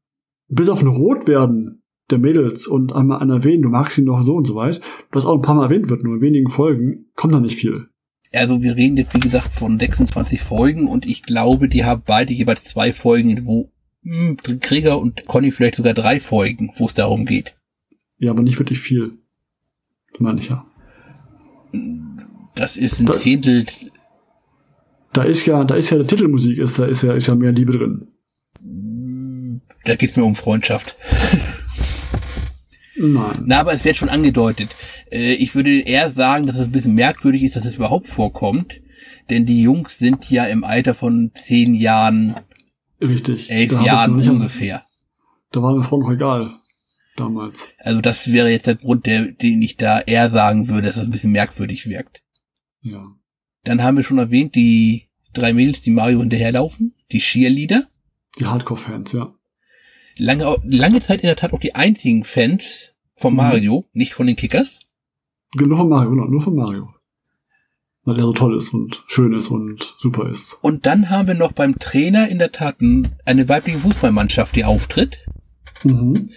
[0.49, 4.35] bis auf ein Rotwerden der Mädels und einmal an erwähnen, du magst ihn noch so
[4.35, 4.81] und so weit,
[5.13, 7.89] das auch ein paar Mal erwähnt wird, nur in wenigen Folgen, kommt da nicht viel.
[8.33, 12.33] Also wir reden jetzt, wie gesagt, von 26 Folgen und ich glaube, die haben beide
[12.33, 13.71] jeweils zwei Folgen, wo
[14.05, 17.55] hm, Krieger und Conny vielleicht sogar drei Folgen, wo es darum geht.
[18.19, 19.19] Ja, aber nicht wirklich viel.
[20.13, 20.65] Das meine ich ja.
[22.55, 23.67] Das ist ein Das- Zehntel,
[25.13, 27.53] Da ist ja, da ist ja der Titelmusik, ist, da ist ja, ist ja mehr
[27.53, 28.09] Liebe drin.
[29.89, 30.97] Da geht's mir um Freundschaft.
[32.97, 33.45] Nein.
[33.47, 34.75] Na, aber es wird schon angedeutet.
[35.11, 38.81] Äh, ich würde eher sagen, dass es ein bisschen merkwürdig ist, dass es überhaupt vorkommt.
[39.31, 42.35] Denn die Jungs sind ja im Alter von zehn Jahren,
[43.01, 43.51] Richtig.
[43.51, 44.85] elf Da Jahren ungefähr.
[45.53, 46.59] Da war mir Frau noch egal.
[47.17, 47.69] Damals.
[47.79, 51.05] Also das wäre jetzt der Grund, der, den ich da eher sagen würde, dass das
[51.05, 52.23] ein bisschen merkwürdig wirkt.
[52.81, 53.05] Ja.
[53.65, 57.85] Dann haben wir schon erwähnt, die drei Mädels, die Mario hinterherlaufen, die Cheerleader.
[58.39, 59.35] Die Hardcore-Fans, ja.
[60.19, 63.37] Lange, lange Zeit in der Tat auch die einzigen Fans von Mhm.
[63.37, 64.81] Mario, nicht von den Kickers.
[65.55, 66.95] Nur von Mario, genau, nur von Mario.
[68.05, 70.59] Weil er so toll ist und schön ist und super ist.
[70.63, 75.19] Und dann haben wir noch beim Trainer in der Tat eine weibliche Fußballmannschaft, die auftritt,
[75.85, 76.31] Mhm.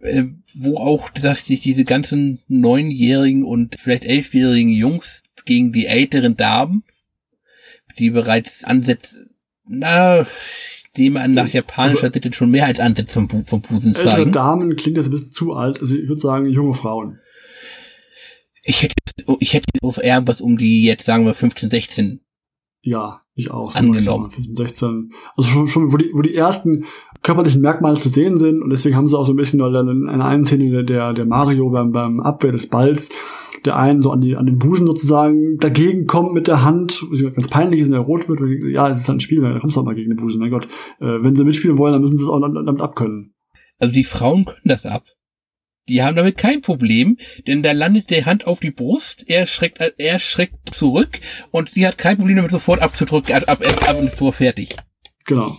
[0.00, 0.24] äh,
[0.54, 6.84] wo auch dachte ich, diese ganzen neunjährigen und vielleicht elfjährigen Jungs gegen die älteren Damen,
[7.98, 9.30] die bereits ansetzen,
[9.66, 10.26] na,
[10.96, 12.80] nehme an, nach japanischer also, Sitte schon mehr als
[13.10, 14.32] vom, vom Busen zeigen.
[14.32, 15.80] Damen klingt jetzt ein bisschen zu alt.
[15.80, 17.18] Also ich würde sagen, junge Frauen.
[18.62, 18.94] Ich hätte,
[19.38, 22.20] ich hätte auf irgendwas um die, jetzt sagen wir 15, 16.
[22.82, 23.72] Ja, ich auch.
[23.72, 24.30] So angenommen.
[24.30, 25.12] 15, 16.
[25.36, 26.84] Also schon, schon wo, die, wo die ersten
[27.22, 29.88] körperlichen Merkmale zu sehen sind und deswegen haben sie auch so ein bisschen, weil dann
[29.88, 33.10] in einer einen Szene der, der Mario beim, beim Abwehr des Balls
[33.64, 37.48] der einen so an, die, an den Busen sozusagen dagegen kommt mit der Hand, ganz
[37.48, 38.40] peinlich ist, wenn er rot wird,
[38.72, 40.50] ja, es ist halt ein Spiel, da kommst du auch mal gegen den Busen, mein
[40.50, 40.66] Gott.
[41.00, 43.34] Äh, wenn sie mitspielen wollen, dann müssen sie es auch damit abkönnen.
[43.78, 45.04] Also die Frauen können das ab.
[45.88, 47.16] Die haben damit kein Problem,
[47.46, 51.18] denn da landet der Hand auf die Brust, er schreckt, er schreckt zurück
[51.50, 54.76] und sie hat kein Problem damit sofort abzudrücken, ab, ab, ab und ist Tor fertig.
[55.26, 55.56] Genau.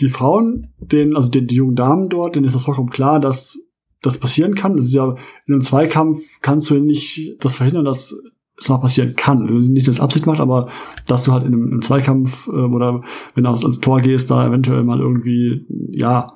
[0.00, 3.58] Die Frauen, den, also den, die jungen Damen dort, denen ist das vollkommen klar, dass
[4.02, 4.76] das passieren kann.
[4.76, 5.14] Das ist ja,
[5.46, 8.16] in einem Zweikampf kannst du nicht das verhindern, dass
[8.58, 9.44] es mal passieren kann.
[9.72, 10.68] Nicht, dass es Absicht macht, aber
[11.06, 13.02] dass du halt in einem, einem Zweikampf äh, oder
[13.34, 16.28] wenn du ans, ans Tor gehst, da eventuell mal irgendwie, ja,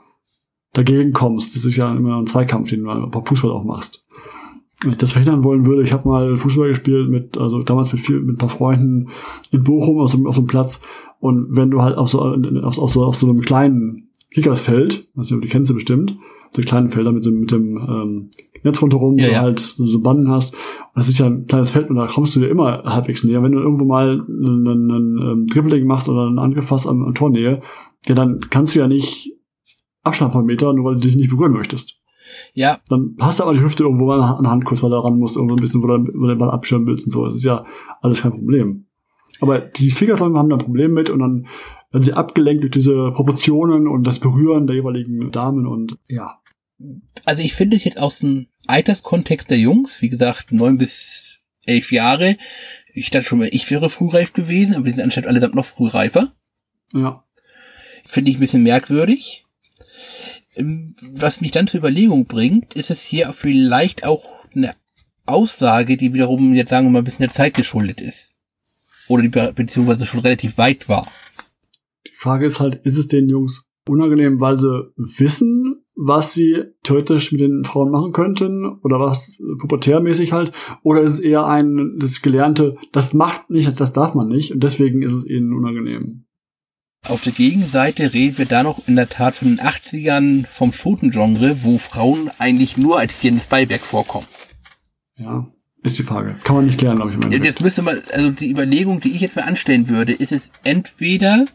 [0.72, 1.54] dagegen kommst.
[1.54, 4.04] Das ist ja immer ein Zweikampf, den du bei Fußball auch machst.
[4.82, 8.00] Wenn ich das verhindern wollen würde, ich habe mal Fußball gespielt mit, also damals mit,
[8.00, 9.08] viel, mit ein paar Freunden
[9.50, 10.80] in Bochum auf so, auf so einem Platz.
[11.20, 15.36] Und wenn du halt auf so, auf, auf so, auf so einem kleinen Kickersfeld, also
[15.38, 16.16] die kennst du bestimmt,
[16.54, 18.30] so kleinen Felder mit dem, mit dem ähm,
[18.62, 19.38] Netz rundherum, ja, wo ja.
[19.38, 20.54] du halt so, so Banden hast.
[20.94, 23.42] Das ist ja ein kleines Feld und da kommst du dir immer halbwegs näher.
[23.42, 27.04] Wenn du irgendwo mal einen, einen, einen ähm, Dribbling machst oder einen Angriff hast am,
[27.04, 27.62] am Tornähe,
[28.06, 29.32] ja, dann kannst du ja nicht
[30.02, 31.98] Abstand von Meter, nur weil du dich nicht berühren möchtest.
[32.54, 32.78] Ja.
[32.88, 35.18] Dann hast du aber die Hüfte irgendwo mal an der Hand kurz, weil du ran
[35.18, 37.26] musst, irgendwo ein bisschen, wo du, wo du den Ball abschirmen willst und so.
[37.26, 37.64] Das ist ja
[38.00, 38.86] alles kein Problem.
[39.40, 41.46] Aber die Fliegersäume haben da ein Problem mit und dann
[41.90, 46.38] werden sie abgelenkt durch diese Proportionen und das Berühren der jeweiligen Damen und ja.
[47.24, 51.92] Also ich finde es jetzt aus dem Alterskontext der Jungs, wie gesagt, neun bis elf
[51.92, 52.36] Jahre,
[52.92, 56.32] ich dachte schon mal, ich wäre frühreif gewesen, aber die sind anscheinend allesamt noch frühreifer.
[56.92, 57.24] Ja.
[58.04, 59.44] Finde ich ein bisschen merkwürdig.
[60.56, 64.24] Ähm, was mich dann zur Überlegung bringt, ist es hier vielleicht auch
[64.54, 64.74] eine
[65.26, 68.32] Aussage, die wiederum jetzt sagen wir mal ein bisschen der Zeit geschuldet ist.
[69.08, 71.06] Oder die Be beziehungsweise schon relativ weit war.
[72.06, 77.32] Die Frage ist halt, ist es den Jungs unangenehm, weil sie wissen, was sie theoretisch
[77.32, 80.52] mit den Frauen machen könnten oder was pubertärmäßig halt
[80.82, 84.62] oder ist es eher ein das gelernte, das macht nicht, das darf man nicht und
[84.62, 86.24] deswegen ist es ihnen unangenehm.
[87.08, 91.64] Auf der Gegenseite reden wir da noch in der Tat von den 80ern vom Shooten-Genre,
[91.64, 94.26] wo Frauen eigentlich nur als tierendes Beiwerk vorkommen.
[95.16, 95.50] Ja,
[95.92, 96.36] ist die Frage.
[96.44, 97.44] Kann man nicht klären, glaube ich.
[97.44, 101.46] Jetzt müsste man, also die Überlegung, die ich jetzt mal anstellen würde, ist es entweder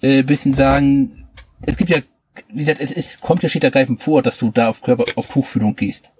[0.00, 1.26] äh, bisschen sagen,
[1.64, 1.98] es gibt ja,
[2.52, 5.28] wie gesagt, es, es kommt ja steht ergreifend vor, dass du da auf Körper, auf
[5.28, 6.12] Tuchfühlung gehst.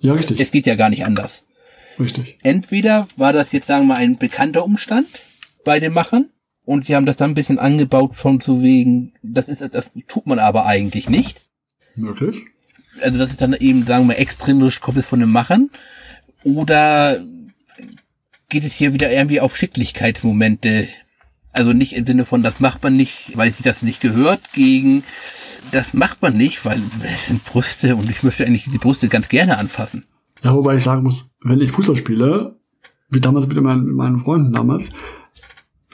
[0.00, 0.40] Ja, richtig.
[0.40, 1.44] Es geht ja gar nicht anders.
[1.98, 2.38] Richtig.
[2.42, 5.06] Entweder war das jetzt, sagen wir mal, ein bekannter Umstand
[5.64, 6.28] bei den Machern
[6.64, 10.26] und sie haben das dann ein bisschen angebaut von zu wegen, das ist, das tut
[10.26, 11.40] man aber eigentlich nicht.
[11.94, 12.42] Möglich.
[13.00, 15.70] Also das ist dann eben, sagen wir, extrinsisch kommt es von den Machern.
[16.44, 17.24] Oder
[18.48, 20.88] geht es hier wieder irgendwie auf Schicklichkeitsmomente
[21.54, 25.04] also nicht im Sinne von, das macht man nicht, weil sich das nicht gehört, gegen,
[25.70, 29.28] das macht man nicht, weil es sind Brüste und ich möchte eigentlich die Brüste ganz
[29.28, 30.04] gerne anfassen.
[30.42, 32.58] Ja, wobei ich sagen muss, wenn ich Fußball spiele,
[33.08, 34.90] wie damals mit meinen, mit meinen Freunden damals,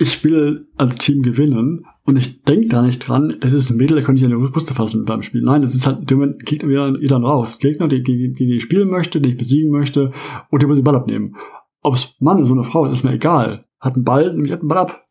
[0.01, 3.97] ich will als Team gewinnen und ich denke gar nicht dran, es ist ein Mädel,
[3.97, 5.43] der könnte ich die Brüste fassen beim Spiel.
[5.43, 7.59] Nein, es ist halt der Moment, Gegner wieder, wieder raus.
[7.59, 10.13] Gegner, die, die, die ich spielen möchte, die ich besiegen möchte
[10.51, 11.37] und die muss den Ball abnehmen.
[11.83, 13.65] Ob es Mann ist oder Frau, ist mir egal.
[13.79, 15.07] Hat einen Ball, nehme ich halt einen Ball ab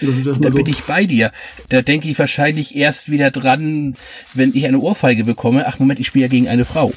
[0.00, 0.40] da so.
[0.40, 1.30] bin ich bei dir.
[1.68, 3.94] Da denke ich wahrscheinlich erst wieder dran,
[4.34, 5.66] wenn ich eine Ohrfeige bekomme.
[5.66, 6.92] Ach Moment, ich spiele ja gegen eine Frau.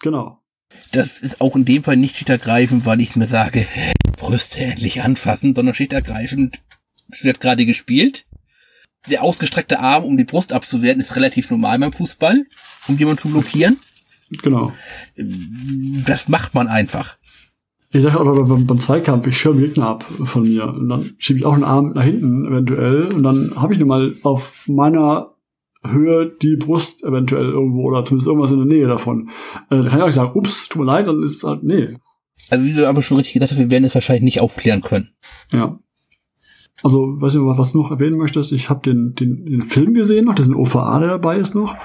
[0.00, 0.38] Genau.
[0.92, 3.66] Das ist auch in dem Fall nicht schickergreifend, weil ich mir sage,
[4.16, 6.60] Brüste endlich anfassen, sondern schickergreifend,
[7.12, 8.26] sie hat gerade gespielt.
[9.10, 12.44] Der ausgestreckte Arm, um die Brust abzuwehren, ist relativ normal beim Fußball,
[12.88, 13.78] um jemanden zu blockieren.
[14.42, 14.72] Genau.
[16.06, 17.16] Das macht man einfach.
[17.90, 20.64] Ich sage aber beim, beim Zweikampf, ich schirme Gegner ab von mir.
[20.68, 23.12] Und dann schiebe ich auch einen Arm nach hinten eventuell.
[23.12, 25.34] Und dann habe ich nun mal auf meiner
[25.84, 29.30] Höhe die Brust eventuell irgendwo oder zumindest irgendwas in der Nähe davon.
[29.68, 31.64] Äh, da kann ich auch nicht sagen, ups, tut mir leid, dann ist es halt,
[31.64, 31.96] nee.
[32.50, 35.10] Also wie du aber schon richtig gesagt hast, wir werden es wahrscheinlich nicht aufklären können.
[35.52, 35.78] Ja.
[36.82, 39.94] Also, weiß ich nicht, was du noch erwähnen möchtest, ich habe den, den, den Film
[39.94, 41.76] gesehen noch, diesen OVA, der dabei ist noch.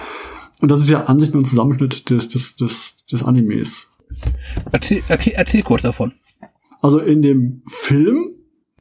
[0.60, 3.90] Und das ist ja an sich nur ein Zusammenschnitt des, des, des, des Animes.
[4.72, 6.14] Erzähl, erzähl, erzähl kurz davon.
[6.82, 8.32] Also in dem Film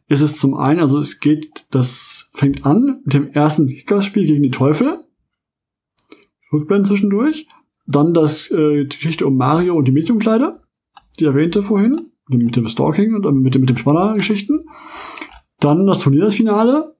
[0.08, 4.42] ist es zum einen, also es geht, das fängt an mit dem ersten Kickers-Spiel gegen
[4.42, 5.00] die Teufel.
[6.52, 7.46] Rückblenden zwischendurch.
[7.86, 10.62] Dann das, äh, die Geschichte um Mario und die Mediumkleider,
[11.18, 14.64] die erwähnte vorhin, mit dem Stalking und mit dem, mit dem Spanner-Geschichten.
[15.60, 16.96] Dann das Turniersfinale.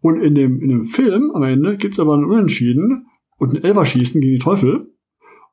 [0.00, 3.06] Und in dem, in dem Film am Ende gibt's aber einen Unentschieden
[3.36, 4.94] und ein Elferschießen gegen die Teufel.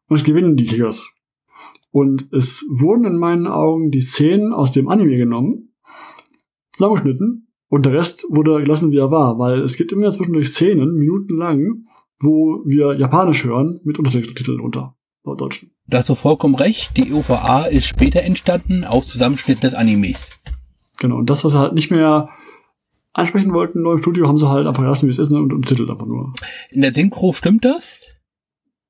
[0.08, 1.10] Und es gewinnen die Kickers.
[1.92, 5.74] Und es wurden in meinen Augen die Szenen aus dem Anime genommen,
[6.72, 10.96] zusammengeschnitten und der Rest wurde gelassen, wie er war, weil es gibt immer zwischendurch Szenen,
[10.96, 11.86] minutenlang,
[12.20, 15.72] wo wir Japanisch hören mit Untertiteln unter Deutschen.
[15.88, 16.98] Da hast du vollkommen recht.
[16.98, 20.32] Die OVA ist später entstanden aus Zusammenschnitten des Animes.
[21.02, 21.18] Genau.
[21.18, 22.30] Und das, was sie halt nicht mehr
[23.12, 25.90] ansprechen wollten neu im Studio, haben sie halt einfach gelassen, wie es ist und untertitelt
[25.90, 26.32] einfach nur.
[26.70, 28.08] In der Synchro stimmt das.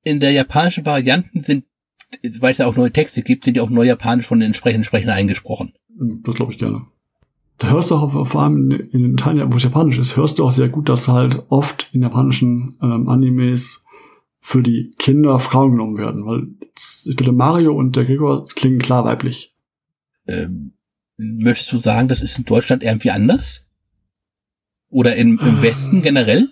[0.04, 1.64] In der japanischen Varianten sind,
[2.40, 4.84] weil es ja auch neue Texte gibt, sind ja auch neu japanisch von den entsprechenden
[4.84, 5.72] Sprechern eingesprochen.
[5.98, 6.82] Hm, das glaube ich gerne.
[7.58, 10.44] Da hörst du auch vor allem in den Teilen, wo es japanisch ist, hörst du
[10.44, 13.84] auch sehr gut, dass halt oft in japanischen ähm, Animes
[14.40, 16.48] für die Kinder Frauen genommen werden, weil
[17.06, 19.54] ich glaube, Mario und der Gregor klingen klar weiblich.
[20.26, 20.72] Ähm,
[21.22, 23.62] möchtest du sagen, das ist in Deutschland irgendwie anders?
[24.88, 26.48] Oder im, im Westen generell?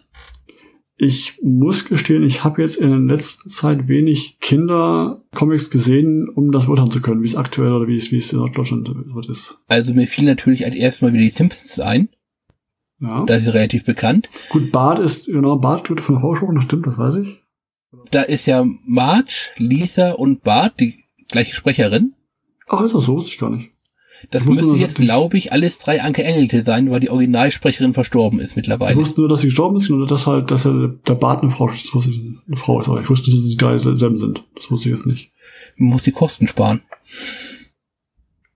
[0.96, 6.66] Ich muss gestehen, ich habe jetzt in der letzten Zeit wenig Kindercomics gesehen, um das
[6.66, 8.90] beurteilen zu können, wie es aktuell oder wie es, wie es in Deutschland
[9.30, 9.58] ist.
[9.68, 12.10] Also mir fiel natürlich als erstes mal wieder die Simpsons ein.
[13.00, 13.24] Ja.
[13.24, 14.28] Da ist sie relativ bekannt.
[14.50, 17.40] Gut, Bart ist, genau, Bart wird von der Vorschau, das stimmt, das weiß ich.
[18.10, 22.14] Da ist ja Marge, Lisa und Bart, die gleiche Sprecherin.
[22.68, 23.14] Ach, ist das so?
[23.14, 23.69] Wusste ich gar nicht.
[24.30, 28.56] Das müsste jetzt, glaube ich, alles drei Anke Engelte sein, weil die Originalsprecherin verstorben ist
[28.56, 28.92] mittlerweile.
[28.92, 31.50] Ich wusste nur, dass sie gestorben ist und dass halt, dass er der Bart eine
[31.50, 34.18] Frau, das wusste ich, eine Frau ist, aber ich wusste nicht, dass sie drei selben
[34.18, 34.44] sind.
[34.54, 35.30] Das wusste ich jetzt nicht.
[35.76, 36.82] Man muss die Kosten sparen.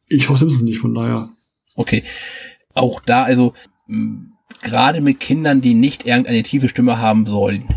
[0.08, 1.30] Ich schaue Simpsons nicht, von daher.
[1.74, 2.02] Okay.
[2.74, 3.54] Auch da, also,
[4.62, 7.68] gerade mit Kindern, die nicht irgendeine tiefe Stimme haben sollen.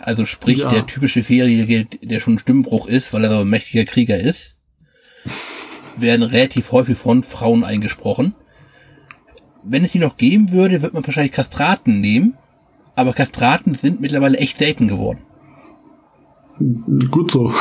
[0.00, 0.68] Also sprich, ja.
[0.68, 4.56] der typische Vierjährige, der schon ein Stimmbruch ist, weil er so ein mächtiger Krieger ist
[6.00, 8.34] werden relativ häufig von Frauen eingesprochen.
[9.62, 12.34] Wenn es sie noch geben würde, wird man wahrscheinlich Kastraten nehmen.
[12.94, 15.20] Aber Kastraten sind mittlerweile echt selten geworden.
[17.10, 17.52] Gut so.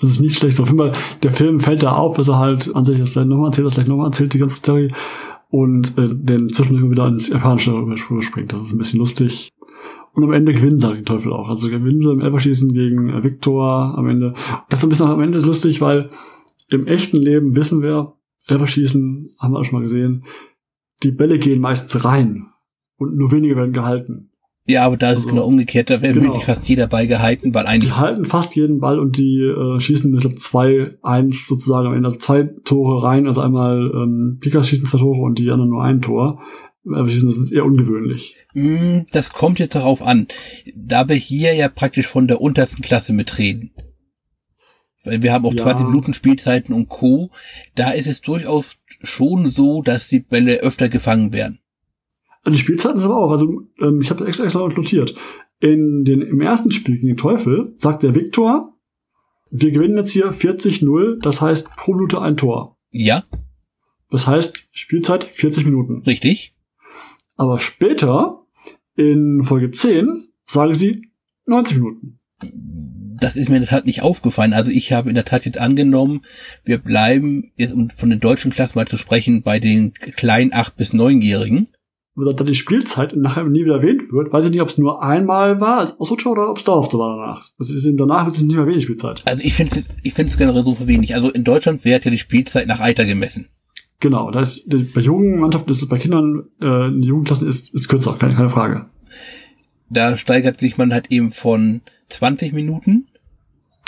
[0.00, 0.58] Das ist nicht schlecht.
[0.60, 3.48] Auf jeden Fall, der Film fällt da auf, dass er halt an sich das nochmal
[3.48, 4.92] erzählt, das gleich nochmal erzählt, die ganze Story.
[5.50, 8.52] Und äh, den zwischendurch wieder ins Japanische überspringt.
[8.52, 9.50] Das ist ein bisschen lustig.
[10.12, 11.48] Und am Ende gewinnen sie halt den Teufel auch.
[11.48, 14.34] Also gewinnen sie im Elferschießen gegen äh, Victor am Ende.
[14.68, 16.10] Das ist ein bisschen am Ende lustig, weil
[16.68, 18.14] im echten Leben wissen wir,
[18.46, 20.24] Elferschießen haben wir auch schon mal gesehen,
[21.02, 22.46] die Bälle gehen meistens rein
[22.98, 24.30] und nur wenige werden gehalten.
[24.66, 26.26] Ja, aber da ist also, es genau umgekehrt, da wird genau.
[26.26, 27.90] wirklich fast jeder Ball gehalten, weil eigentlich.
[27.90, 31.94] Die halten fast jeden Ball und die äh, schießen, ich glaube, zwei, eins sozusagen am
[31.94, 35.70] Ende, also zwei Tore rein, also einmal ähm, Pikas schießen zwei Tore und die anderen
[35.70, 36.40] nur ein Tor.
[36.92, 38.36] Das ist eher ungewöhnlich.
[38.54, 40.26] Mm, das kommt jetzt darauf an.
[40.74, 43.72] Da wir hier ja praktisch von der untersten Klasse mitreden.
[45.04, 45.62] Weil wir haben auch ja.
[45.62, 47.30] 20 Minuten Spielzeiten und Co.
[47.74, 51.60] Da ist es durchaus schon so, dass die Bälle öfter gefangen werden.
[52.42, 55.14] Also die Spielzeiten sind aber auch, also ähm, ich habe extra extra notiert.
[55.60, 58.74] In den, Im ersten Spiel gegen den Teufel sagt der Viktor,
[59.50, 62.78] wir gewinnen jetzt hier 40-0, das heißt pro Minute ein Tor.
[62.90, 63.24] Ja.
[64.10, 66.02] Das heißt Spielzeit 40 Minuten.
[66.06, 66.54] Richtig.
[67.40, 68.42] Aber später,
[68.96, 71.08] in Folge 10, sagen sie
[71.46, 72.18] 90 Minuten.
[73.18, 74.52] Das ist mir in der Tat nicht aufgefallen.
[74.52, 76.20] Also ich habe in der Tat jetzt angenommen,
[76.66, 80.72] wir bleiben, jetzt um von den deutschen Klassen mal zu sprechen, bei den kleinen 8-
[80.76, 81.68] bis 9-Jährigen.
[82.14, 85.02] Oder da die Spielzeit nachher nie wieder erwähnt wird, weiß ich nicht, ob es nur
[85.02, 87.46] einmal war als Ausrutscher oder ob es dauerhaft so war danach.
[87.56, 89.22] Das ist eben danach wird es nicht mehr wenig Spielzeit.
[89.24, 91.14] Also ich finde ich finde es generell so wenig.
[91.14, 93.48] Also in Deutschland wird ja die Spielzeit nach Alter gemessen.
[94.00, 97.88] Genau, da ist bei jungen Mannschaften ist es bei Kindern äh, in Jugendklassen ist ist
[97.88, 98.86] kürzer, keine, keine Frage.
[99.90, 103.08] Da steigert sich man halt eben von 20 Minuten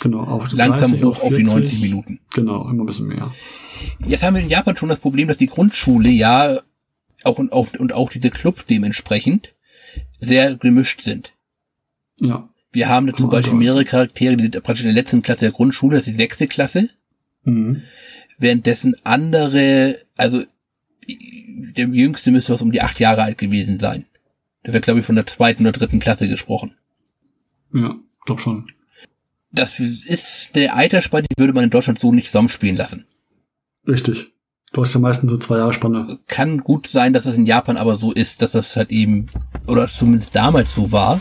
[0.02, 2.20] genau auf 30, langsam hoch auf, 40, auf die 90 Minuten.
[2.34, 3.32] Genau, immer ein bisschen mehr.
[4.06, 6.58] Jetzt haben wir in Japan schon das Problem, dass die Grundschule ja
[7.24, 9.54] auch und auch und auch diese Clubs dementsprechend
[10.20, 11.32] sehr gemischt sind.
[12.20, 12.50] Ja.
[12.70, 15.52] Wir haben da zum Beispiel mehrere Charaktere, die sind praktisch in der letzten Klasse der
[15.52, 16.90] Grundschule, das ist die sechste Klasse.
[17.44, 17.82] Mhm
[18.42, 20.42] währenddessen andere, also
[21.08, 24.04] der jüngste müsste was um die acht Jahre alt gewesen sein.
[24.64, 26.74] Da wird, glaube ich, von der zweiten oder dritten Klasse gesprochen.
[27.72, 28.70] Ja, glaub schon.
[29.50, 33.06] Das ist eine Altersspanne, die würde man in Deutschland so nicht zusammenspielen lassen.
[33.86, 34.32] Richtig.
[34.72, 36.18] Du hast ja meistens so zwei Jahre Spanne.
[36.26, 39.26] Kann gut sein, dass das in Japan aber so ist, dass das halt eben,
[39.66, 41.20] oder zumindest damals so war,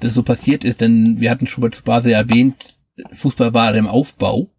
[0.00, 2.78] dass es so passiert ist, denn wir hatten schon mal zu Basel erwähnt,
[3.12, 4.50] Fußball war im Aufbau.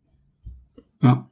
[1.01, 1.29] Ja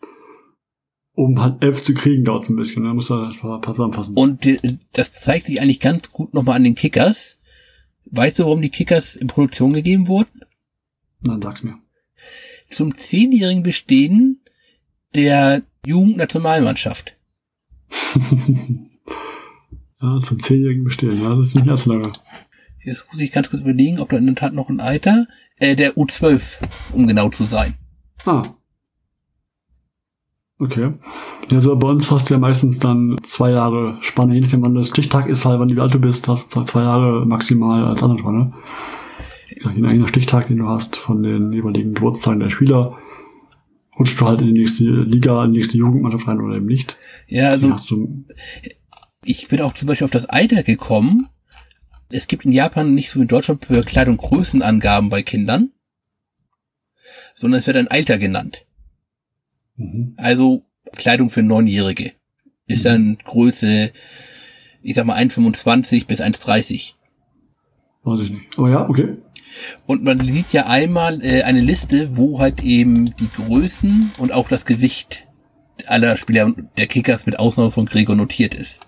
[1.14, 2.84] um halt elf zu kriegen, dauert es ein bisschen.
[2.84, 2.96] Da ne?
[2.96, 4.16] muss er ein paar, paar zusammenfassen.
[4.16, 4.46] Und
[4.94, 7.38] das zeigt sich eigentlich ganz gut nochmal an den Kickers.
[8.06, 10.42] Weißt du, warum die Kickers in Produktion gegeben wurden?
[11.22, 11.78] Dann sag's mir.
[12.70, 14.42] Zum zehnjährigen Bestehen
[15.14, 17.16] der Jugendnationalmannschaft.
[20.02, 21.22] Ja, zum zehnjährigen Bestehen.
[21.22, 22.12] Ja, das ist nicht erst lange.
[22.84, 25.28] Jetzt muss ich ganz kurz überlegen, ob da in der Tat noch ein Alter,
[25.60, 26.58] äh, der U12,
[26.92, 27.76] um genau zu sein.
[28.26, 28.42] Ah.
[30.62, 30.94] Okay.
[31.50, 34.76] Ja, so bei uns hast du ja meistens dann zwei Jahre Spanne, je nachdem, wann
[34.76, 38.04] das Stichtag ist, halt, wann wie alt du bist, hast du zwei Jahre maximal als
[38.04, 38.54] andere Spanne.
[39.76, 42.96] Je nach Stichtag, den du hast, von den jeweiligen Geburtstagen der Spieler,
[43.98, 46.96] rutschst du halt in die nächste Liga, in die nächste Jugendmannschaft rein oder eben nicht.
[47.28, 47.76] Ja, also,
[49.24, 51.28] ich bin auch zum Beispiel auf das Alter gekommen.
[52.10, 55.72] Es gibt in Japan nicht so wie in Deutschland für Kleidung Größenangaben bei Kindern,
[57.34, 58.64] sondern es wird ein Alter genannt.
[59.82, 60.14] Mhm.
[60.18, 60.64] Also
[60.96, 62.12] Kleidung für Neunjährige
[62.68, 62.84] ist mhm.
[62.84, 63.92] dann Größe,
[64.82, 66.94] ich sag mal 1,25 bis 1,30.
[68.04, 68.58] Weiß ich nicht.
[68.58, 69.18] Aber ja, okay.
[69.86, 74.48] Und man sieht ja einmal äh, eine Liste, wo halt eben die Größen und auch
[74.48, 75.28] das Gewicht
[75.88, 78.80] aller Spieler der Kickers mit Ausnahme von Gregor notiert ist.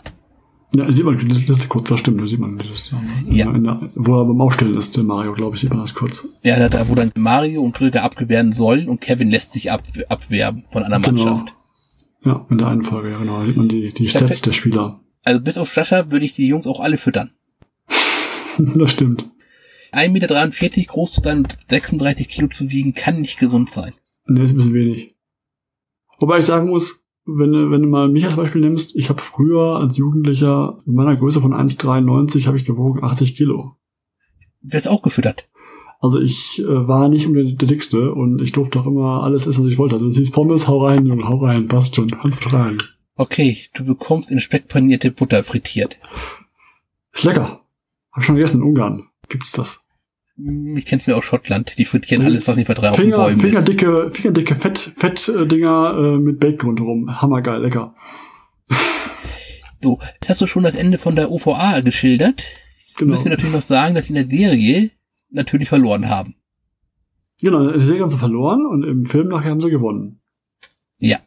[0.75, 2.99] Ja, sieht man die Liste kurz, das stimmt, da sieht man die Liste.
[3.27, 3.51] Ja.
[3.51, 6.27] In der, wo er beim Aufstellen ist, der Mario, glaube ich, sieht man das kurz.
[6.41, 10.63] Ja, da, wo dann Mario und Gregor abgewehren sollen und Kevin lässt sich ab, abwerben
[10.71, 11.25] von einer genau.
[11.25, 11.53] Mannschaft.
[12.25, 14.99] Ja, in der einen Folge, ja genau, da sieht man die, die Stats der Spieler.
[15.23, 17.31] Also bis auf Sascha würde ich die Jungs auch alle füttern.
[18.57, 19.29] das stimmt.
[19.91, 23.93] 1,43 Meter groß zu sein und 36 Kilo zu wiegen, kann nicht gesund sein.
[24.25, 25.15] Nee, ist ein bisschen wenig.
[26.19, 29.21] Wobei ich sagen muss, wenn, du, wenn du mal mich als Beispiel nimmst, ich habe
[29.21, 33.75] früher als Jugendlicher in meiner Größe von 1,93 habe ich gewogen 80 Kilo.
[34.61, 35.47] Wirst auch gefüttert.
[35.99, 39.63] Also ich äh, war nicht immer der, Dickste und ich durfte auch immer alles essen,
[39.63, 39.95] was ich wollte.
[39.95, 42.79] Also es hieß Pommes, hau rein, Junge, hau rein, passt schon, kannst vertragen.
[43.15, 45.97] Okay, du bekommst in Speck panierte Butter frittiert.
[47.13, 47.61] Ist lecker.
[48.11, 49.07] Hab schon gegessen in Ungarn.
[49.29, 49.82] Gibt's das?
[50.35, 51.77] Ich kenn's mir aus Schottland.
[51.77, 54.15] Die frittieren alles, was nicht bei drei auf den Bäumen fingerdicke, ist.
[54.15, 57.21] Fingerdicke Fett, Fett-Dinger äh, mit Bacon rundherum.
[57.21, 57.93] Hammergeil, lecker.
[59.81, 62.41] So, jetzt hast du schon das Ende von der OVA geschildert.
[62.97, 63.11] Genau.
[63.11, 64.91] Müssen wir natürlich noch sagen, dass sie in der Serie
[65.29, 66.35] natürlich verloren haben.
[67.41, 70.21] Genau, in der Serie haben sie verloren und im Film nachher haben sie gewonnen.
[70.99, 71.17] Ja.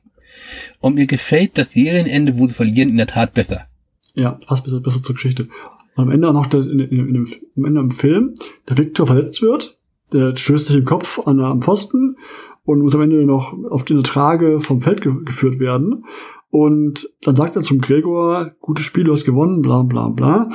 [0.81, 3.67] Und mir gefällt das Serienende, wo sie verlieren, in der Tat besser.
[4.15, 5.49] Ja, passt besser, besser zur Geschichte.
[5.97, 8.35] Und am Ende auch noch in, in, in, am Ende im Film,
[8.69, 9.79] der Victor verletzt wird,
[10.13, 12.17] der stößt sich im Kopf an, am Pfosten
[12.65, 16.05] und muss am Ende noch auf die Trage vom Feld ge geführt werden.
[16.51, 20.51] Und dann sagt er zum Gregor, gutes Spiel, du hast gewonnen, bla bla bla.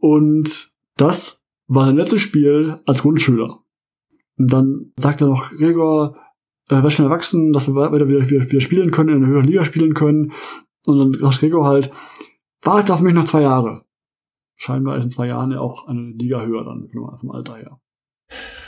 [0.00, 3.60] Und das war sein letztes Spiel als Grundschüler.
[4.38, 6.16] Und dann sagt er noch, Gregor,
[6.68, 9.46] äh, wäre schon erwachsen, dass wir weiter wieder, wieder, wieder spielen können, in der höheren
[9.46, 10.32] Liga spielen können.
[10.86, 11.90] Und dann sagt Gregor halt,
[12.62, 13.84] warte auf mich noch zwei Jahre
[14.56, 17.80] scheinbar ist in zwei Jahren ja auch eine Liga höher dann vom Alter her.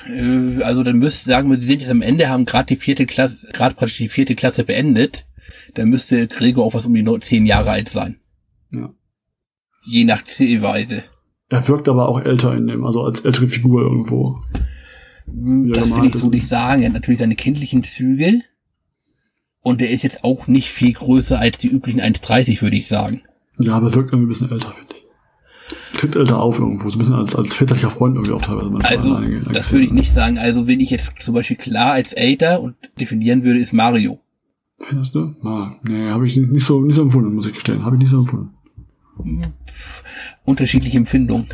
[0.08, 3.06] Äh, also dann müsste sagen wir, sie sind jetzt am Ende, haben gerade die vierte
[3.06, 5.26] Klasse, gerade praktisch die vierte Klasse beendet.
[5.74, 8.16] Dann müsste Gregor auch was um die zehn Jahre alt sein.
[8.72, 8.92] Ja.
[9.84, 11.04] Je nach Zielweise.
[11.48, 14.40] Er wirkt aber auch älter in dem, also als ältere Figur irgendwo.
[15.26, 16.82] Hm, das will ich so nicht sagen.
[16.82, 18.40] Er hat natürlich seine kindlichen Züge.
[19.60, 23.22] Und er ist jetzt auch nicht viel größer als die üblichen 1,30, würde ich sagen.
[23.58, 25.05] Ja, aber wirkt irgendwie ein bisschen älter, finde ich
[25.96, 28.70] tritt älter auf irgendwo, so ein bisschen als, als väterlicher Freund irgendwie auch teilweise.
[28.84, 30.38] Also, einige, das würde ich nicht sagen.
[30.38, 34.20] Also, wenn ich jetzt zum Beispiel klar als älter und definieren würde, ist Mario.
[34.78, 35.34] Findest du?
[35.42, 37.84] Ah, nee, habe ich nicht so, nicht so empfunden, muss ich gestehen.
[37.84, 38.50] Habe ich nicht so empfunden.
[40.44, 41.46] Unterschiedliche Empfindungen.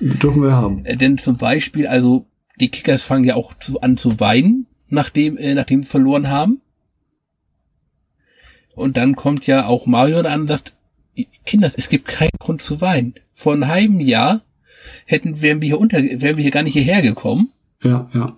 [0.00, 0.84] Dürfen wir haben.
[0.84, 2.26] Äh, denn zum Beispiel, also,
[2.58, 6.60] die Kickers fangen ja auch zu, an zu weinen, nachdem, äh, nachdem sie verloren haben.
[8.74, 10.74] Und dann kommt ja auch Mario an und sagt,
[11.44, 13.14] Kinder, es gibt keinen Grund zu weinen.
[13.32, 14.42] Vor einem halben Jahr
[15.06, 17.50] hätten, wären wir hier unter, wären wir hier gar nicht hierher gekommen.
[17.82, 18.36] Ja, ja.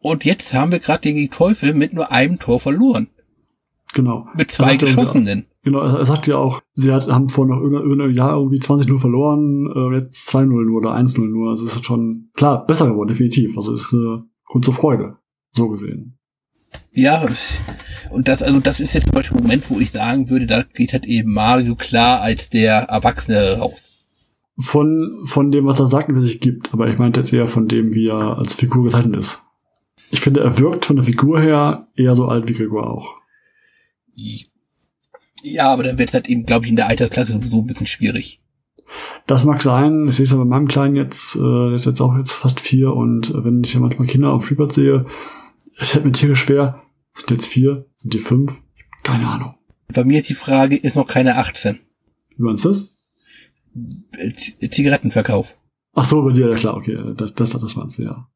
[0.00, 3.08] Und jetzt haben wir gerade gegen die Teufel mit nur einem Tor verloren.
[3.94, 4.26] Genau.
[4.36, 5.46] Mit zwei geschossenen.
[5.62, 9.66] Genau, er sagt ja auch, sie hat, haben vor noch irgendeinem Jahr irgendwie 20-0 verloren,
[9.74, 11.52] äh, jetzt 2-0 nur oder 1-0 nur.
[11.52, 13.56] Also es ist schon, klar, besser geworden, definitiv.
[13.56, 15.16] Also es ist eine Grund zur Freude,
[15.52, 16.18] so gesehen.
[16.92, 17.26] Ja,
[18.10, 20.62] und das, also das ist jetzt zum Beispiel ein Moment, wo ich sagen würde, da
[20.62, 24.36] geht halt eben Mario klar als der Erwachsene raus.
[24.56, 27.48] Von, von dem, was er sagt und was sich gibt, aber ich meinte jetzt eher
[27.48, 29.42] von dem, wie er als Figur gezeichnet ist.
[30.12, 33.14] Ich finde, er wirkt von der Figur her eher so alt wie Gregor auch.
[35.42, 37.88] Ja, aber dann wird es halt eben, glaube ich, in der Altersklasse sowieso ein bisschen
[37.88, 38.40] schwierig.
[39.26, 40.06] Das mag sein.
[40.08, 42.60] Ich sehe es aber bei meinem Kleinen jetzt, äh, der ist jetzt auch jetzt fast
[42.60, 45.06] vier und äh, wenn ich ja manchmal Kinder auf Freebird sehe,
[45.78, 46.82] es fällt mir tierisch schwer.
[47.14, 47.86] Sind jetzt vier?
[47.98, 48.60] Sind die fünf?
[49.02, 49.54] Keine Ahnung.
[49.92, 51.78] Bei mir ist die Frage, ist noch keine 18.
[52.36, 52.96] Wie meinst du das?
[54.70, 55.56] Zigarettenverkauf.
[55.92, 58.28] Ach so, bei dir, ja klar, okay, das, das, das meinst du, ja.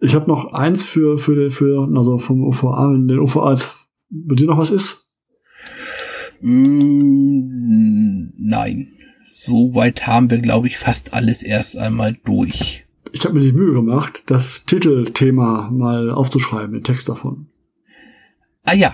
[0.00, 3.70] Ich habe noch eins für, für, für, also vom OVA, wenn den OVA als
[4.10, 5.06] bei dir noch was ist?
[6.40, 8.88] Mm, nein.
[9.32, 12.83] Soweit haben wir, glaube ich, fast alles erst einmal durch.
[13.14, 17.46] Ich habe mir die Mühe gemacht, das Titelthema mal aufzuschreiben, den Text davon.
[18.64, 18.92] Ah ja.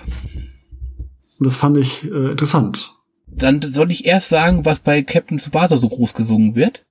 [1.39, 2.95] Und das fand ich äh, interessant.
[3.27, 6.85] Dann soll ich erst sagen, was bei Captain Tsubasa so groß gesungen wird.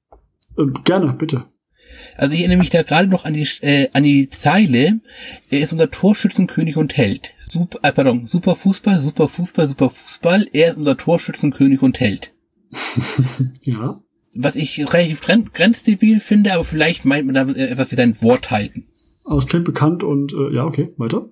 [0.57, 1.45] Äh, gerne, bitte.
[2.17, 4.99] Also ich erinnere mich da gerade noch an die äh, an die Zeile.
[5.51, 7.36] Er ist unser Torschützenkönig und Held.
[7.39, 10.47] Super, äh, pardon, super Fußball, super Fußball, super Fußball.
[10.51, 12.34] Er ist unser Torschützenkönig und Held.
[13.61, 14.01] ja.
[14.36, 18.86] Was ich relativ grenzdebil finde, aber vielleicht meint man da etwas wie sein Wort halten.
[19.25, 21.30] Aber es klingt bekannt und äh, ja, okay, weiter.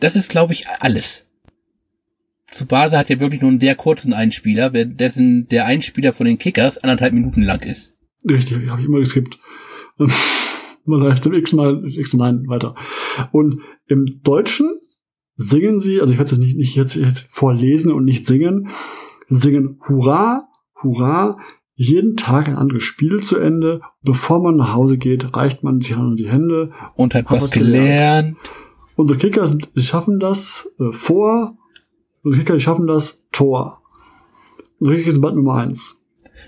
[0.00, 1.26] Das ist, glaube ich, alles.
[2.50, 6.78] Tsubasa hat ja wirklich nur einen sehr kurzen Einspieler, dessen der Einspieler von den Kickers
[6.78, 7.94] anderthalb Minuten lang ist.
[8.28, 9.38] Richtig, habe ich immer geskippt.
[10.84, 12.76] Mal zum x-mal, x-mal weiter.
[13.32, 14.78] Und im Deutschen
[15.34, 18.68] singen sie, also ich werde es nicht, nicht jetzt, jetzt vorlesen und nicht singen,
[19.28, 20.48] singen Hurra,
[20.82, 21.38] Hurra,
[21.76, 23.82] jeden Tag ein anderes Spiel zu Ende.
[24.02, 26.72] Bevor man nach Hause geht, reicht man sich an die Hände.
[26.94, 28.36] Und hat, hat was, gelernt.
[28.36, 28.36] gelernt.
[28.96, 31.58] Unsere Kicker sind, schaffen das äh, vor.
[32.22, 33.82] Unsere Kicker, schaffen das Tor.
[34.78, 35.96] Unsere Kicker sind bald Nummer eins.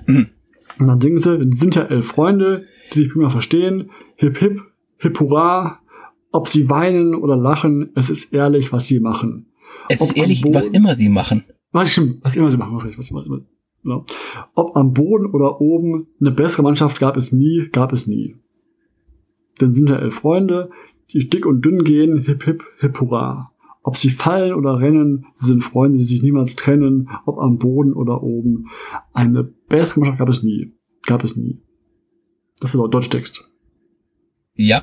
[0.06, 0.30] Mhm.
[0.78, 3.90] Und dann singen sie, sind ja elf Freunde, die sich prima verstehen.
[4.16, 4.62] Hip hip,
[4.96, 5.80] hip hurra.
[6.32, 9.46] Ob sie weinen oder lachen, es ist ehrlich, was sie machen.
[9.88, 11.44] Es Ob ist ehrlich, Boden, was immer sie machen.
[11.72, 13.40] Was, was immer sie machen, was, was immer,
[13.88, 14.50] immer, genau.
[14.54, 18.36] Ob am Boden oder oben, eine bessere Mannschaft gab es nie, gab es nie.
[19.58, 20.70] Dann sind ja elf Freunde,
[21.12, 23.52] die dick und dünn gehen, hip hip, hip hurra.
[23.82, 27.94] Ob sie fallen oder rennen, sie sind Freunde, die sich niemals trennen, ob am Boden
[27.94, 28.66] oder oben.
[29.12, 30.72] Eine bessere Mannschaft gab es nie.
[31.04, 31.58] Gab es nie.
[32.60, 33.48] Das ist auch Deutschtext.
[34.54, 34.82] Ja.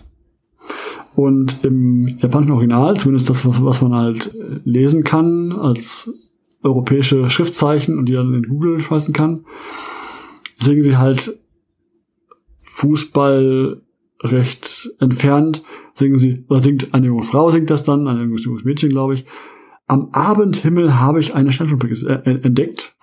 [1.15, 6.11] Und im japanischen Original, zumindest das, was man halt äh, lesen kann, als
[6.65, 9.45] europäische Schriftzeichen und die dann in Google schmeißen kann,
[10.59, 11.39] singen sie halt
[12.59, 13.81] Fußball
[14.21, 15.63] recht entfernt
[15.95, 19.25] singen sie, oder singt eine junge Frau singt das dann, ein junges Mädchen, glaube ich.
[19.87, 22.95] Am Abendhimmel habe ich eine Sternschnuppe äh, entdeckt.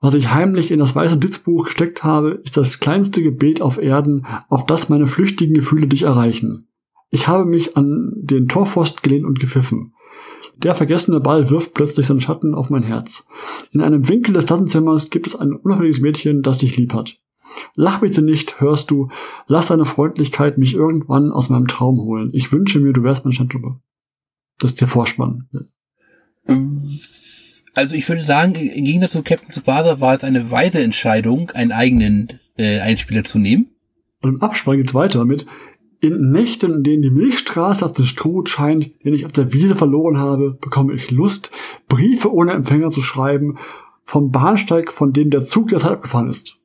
[0.00, 4.26] Was ich heimlich in das weiße Blitzbuch gesteckt habe, ist das kleinste Gebet auf Erden,
[4.48, 6.68] auf das meine flüchtigen Gefühle dich erreichen.
[7.10, 9.94] Ich habe mich an den Torpfost gelehnt und gepfiffen.
[10.56, 13.26] Der vergessene Ball wirft plötzlich seinen Schatten auf mein Herz.
[13.72, 17.18] In einem Winkel des Klassenzimmers gibt es ein unauffälliges Mädchen, das dich lieb hat.
[17.74, 19.08] Lach bitte nicht, hörst du.
[19.46, 22.30] Lass deine Freundlichkeit mich irgendwann aus meinem Traum holen.
[22.32, 23.78] Ich wünsche mir, du wärst mein Schandlupe.
[24.58, 25.48] Das ist der Vorspann.
[26.46, 26.82] Ähm,
[27.74, 31.72] also ich würde sagen, im Gegensatz zu Captain Tsubasa war es eine weise Entscheidung, einen
[31.72, 33.68] eigenen äh, Einspieler zu nehmen.
[34.20, 35.46] Und im Abspann geht's weiter mit
[36.02, 39.76] in Nächten, in denen die Milchstraße auf den Stroh scheint, den ich auf der Wiese
[39.76, 41.52] verloren habe, bekomme ich Lust,
[41.88, 43.56] Briefe ohne Empfänger zu schreiben,
[44.02, 46.58] vom Bahnsteig, von dem der Zug derzeit abgefahren ist.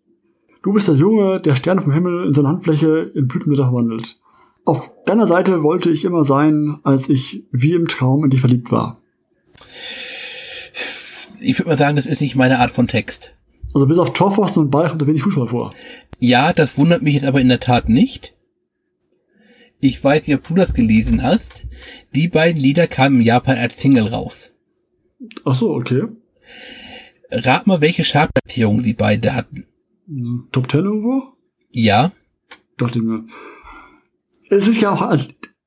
[0.63, 4.19] Du bist der Junge, der Sterne vom Himmel in seiner Handfläche in Blütenblätter verwandelt.
[4.65, 8.71] Auf deiner Seite wollte ich immer sein, als ich wie im Traum in dich verliebt
[8.71, 8.99] war.
[11.41, 13.33] Ich würde mal sagen, das ist nicht meine Art von Text.
[13.75, 15.69] Also bis auf Torpfosten und Ball kommt da wenig Fußball vor.
[16.17, 18.33] Ja, das wundert mich jetzt aber in der Tat nicht.
[19.80, 21.67] Ich weiß nicht, ob du das gelesen hast.
[22.15, 24.53] Die beiden Lieder kamen in Japan als Single raus.
[25.45, 26.03] Ach so, okay.
[27.30, 29.65] Rat mal, welche Chartplatzierung sie beide hatten.
[30.51, 31.23] Top Ten irgendwo?
[31.71, 32.11] Ja.
[32.78, 33.25] Dachte ich mir.
[34.49, 35.21] Es ist ja auch an,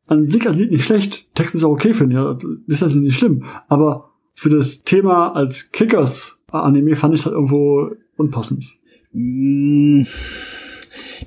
[0.06, 1.28] an sich als Lied nicht schlecht.
[1.34, 2.44] Text ist auch okay, finde ich.
[2.44, 3.44] Ja, ist das nicht schlimm.
[3.68, 8.64] Aber für das Thema als Kickers-Anime fand ich halt irgendwo unpassend.
[9.12, 10.02] Mm,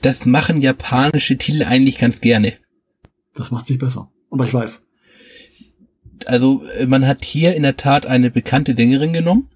[0.01, 2.53] das machen japanische Titel eigentlich ganz gerne.
[3.33, 4.11] Das macht sich besser.
[4.29, 4.83] Aber ich weiß.
[6.25, 9.49] Also, man hat hier in der Tat eine bekannte Sängerin genommen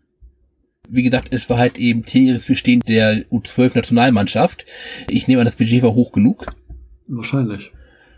[0.90, 4.66] wie gesagt, es war halt eben zehnjähriges Bestehen der U12-Nationalmannschaft.
[5.10, 6.48] Ich nehme an, das Budget war hoch genug.
[7.08, 7.72] Wahrscheinlich.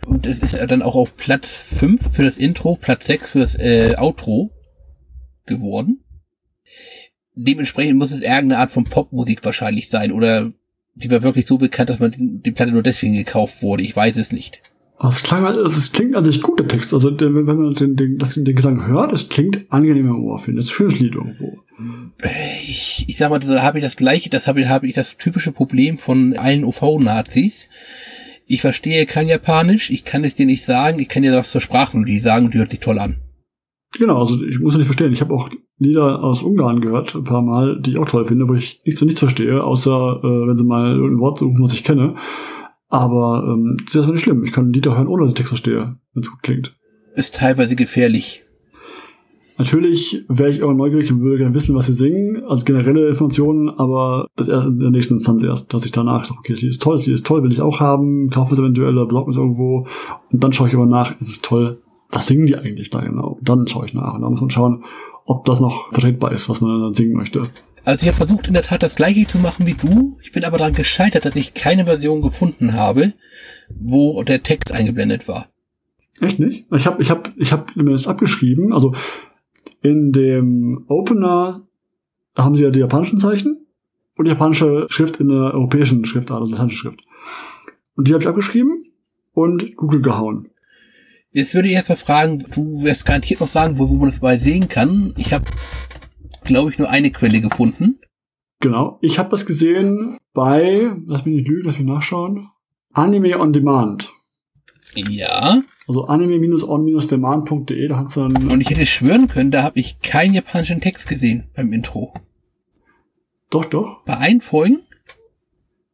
[0.06, 3.56] Und es ist dann auch auf Platz 5 für das Intro, Platz 6 für das
[3.56, 4.52] äh, Outro
[5.46, 6.04] geworden.
[7.36, 10.52] Dementsprechend muss es irgendeine Art von Popmusik wahrscheinlich sein oder
[10.96, 13.84] die war wirklich so bekannt, dass man die Platte nur deswegen gekauft wurde.
[13.84, 14.62] Ich weiß es nicht.
[15.02, 16.94] Es klang halt, es klingt an sich gut, der Text.
[16.94, 20.60] Also, wenn man den, den, das, den Gesang hört, es klingt angenehm im Ohr, finde
[20.60, 20.66] ich.
[20.66, 21.60] Das ist ein schönes Lied irgendwo.
[22.68, 25.16] Ich, ich sag mal, da habe ich das gleiche, das habe ich, habe ich das
[25.18, 27.70] typische Problem von allen UV-Nazis.
[28.46, 31.62] Ich verstehe kein Japanisch, ich kann es dir nicht sagen, ich kann dir was zur
[31.62, 33.18] Sprachmelodie sagen und die hört sich toll an.
[33.98, 35.14] Genau, also ich muss ja nicht verstehen.
[35.14, 38.48] Ich habe auch Lieder aus Ungarn gehört, ein paar Mal, die ich auch toll finde,
[38.48, 41.74] wo ich nichts und nichts verstehe, außer äh, wenn sie mal ein Wort suchen, was
[41.74, 42.16] ich kenne.
[42.90, 44.44] Aber ähm, das ist erstmal nicht schlimm.
[44.44, 46.76] Ich kann Lieder hören, ohne dass ich Text verstehe, wenn es gut klingt.
[47.16, 48.44] Ist teilweise gefährlich.
[49.60, 53.70] Natürlich wäre ich immer neugierig und würde gerne wissen, was sie singen, als generelle Informationen,
[53.70, 56.82] aber das erst in der nächsten Instanz erst, dass ich danach sage, okay, sie ist
[56.82, 59.86] toll, sie ist toll, will ich auch haben, kaufen es eventuell oder besorgen es irgendwo
[60.32, 61.78] und dann schaue ich aber nach, ist es toll,
[62.10, 63.38] was singen die eigentlich da genau?
[63.42, 64.86] Dann schaue ich nach und dann muss man schauen,
[65.30, 67.44] ob das noch vertretbar ist, was man dann singen möchte.
[67.86, 70.18] Also ich habe versucht in der Tat das gleiche zu machen wie du.
[70.24, 73.14] Ich bin aber daran gescheitert, dass ich keine Version gefunden habe,
[73.70, 75.46] wo der Text eingeblendet war.
[76.20, 76.66] Echt nicht?
[76.72, 78.74] Ich habe ich hab, ich hab mir das abgeschrieben.
[78.74, 78.96] Also
[79.84, 81.62] in dem Opener
[82.36, 83.68] haben sie ja die japanischen Zeichen
[84.18, 87.02] und die japanische Schrift in der europäischen Schriftart, also lateinische Schrift.
[87.96, 88.86] Und die habe ich abgeschrieben
[89.34, 90.50] und Google gehauen.
[91.32, 94.18] Jetzt würde ich erst mal fragen, du wirst garantiert noch sagen, wo, wo man das
[94.18, 95.14] überall sehen kann.
[95.18, 95.46] Ich habe,
[96.44, 98.00] glaube ich, nur eine Quelle gefunden.
[98.60, 98.98] Genau.
[99.02, 102.50] Ich habe das gesehen bei, lass mich nicht lügen, lass mich nachschauen,
[102.94, 104.12] Anime on Demand.
[104.96, 105.62] Ja.
[105.88, 108.36] Also anime-on-demand.de, da hat's dann.
[108.52, 112.14] Und ich hätte schwören können, da habe ich keinen japanischen Text gesehen beim Intro.
[113.50, 114.04] Doch, doch.
[114.06, 114.82] Bei allen Folgen?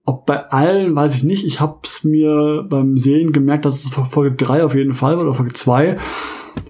[0.06, 1.46] Ob bei allen, weiß ich nicht.
[1.46, 5.34] Ich hab's mir beim Sehen gemerkt, dass es Folge 3 auf jeden Fall war, oder
[5.34, 5.98] Folge 2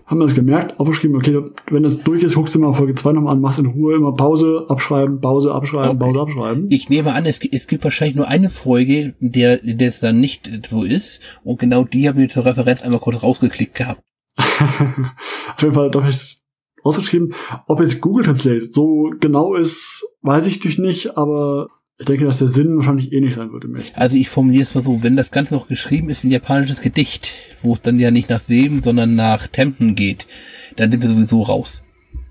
[0.06, 3.14] haben wir das gemerkt, aufgeschrieben, okay, wenn das durch ist, guckst du mal Folge 2
[3.14, 5.98] nochmal an, machst in Ruhe immer Pause, abschreiben, Pause, abschreiben.
[5.98, 6.68] Pause, abschreiben.
[6.70, 10.00] Ich nehme an, es, es, gibt wahrscheinlich nur eine Folge, in der, in der es
[10.00, 11.22] dann nicht so ist.
[11.44, 14.02] Und genau die habe ich zur Referenz einmal kurz rausgeklickt gehabt.
[14.38, 16.42] Auf jeden Fall, doch ich das
[16.86, 17.34] rausgeschrieben.
[17.68, 21.68] Ob jetzt Google Translate so genau ist, weiß ich durch nicht, aber
[21.98, 23.98] ich denke, dass der Sinn wahrscheinlich ähnlich sein im Echten.
[23.98, 26.82] Also ich formuliere es mal so, wenn das Ganze noch geschrieben ist wie ein japanisches
[26.82, 27.30] Gedicht,
[27.62, 30.28] wo es dann ja nicht nach Seben, sondern nach Tempen geht,
[30.76, 31.82] dann sind wir sowieso raus.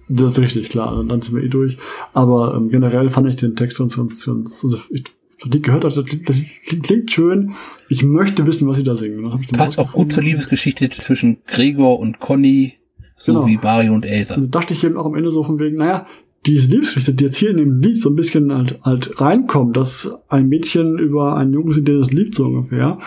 [0.08, 1.78] Das ist richtig, klar, dann sind wir eh durch.
[2.12, 5.04] Aber ähm, generell fand ich den Text uns, uns, uns also ich,
[5.46, 7.54] die gehört, also das klingt, klingt schön.
[7.88, 9.46] Ich möchte wissen, was sie da singen.
[9.56, 12.74] Passt auch gut zur Liebesgeschichte zwischen Gregor und Conny,
[13.16, 13.46] so genau.
[13.46, 14.34] wie Mario und Elsa.
[14.34, 16.06] Also dachte ich eben auch am Ende so von wegen, naja,
[16.46, 20.14] diese Liebesgeschichte, die jetzt hier in dem Lied so ein bisschen halt, halt reinkommt, dass
[20.28, 22.98] ein Mädchen über einen Jungen sieht, der das liebt, so ungefähr,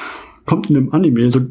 [0.45, 1.41] kommt in dem Anime so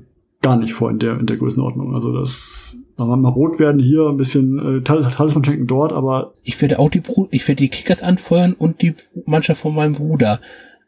[0.42, 1.94] gar nicht vor in der, in der Größenordnung.
[1.94, 6.34] Also das, da mal rot werden hier, ein bisschen äh, Talisman schenken dort, aber.
[6.42, 9.94] Ich werde auch die Bru ich werde die Kickers anfeuern und die Mannschaft von meinem
[9.94, 10.40] Bruder.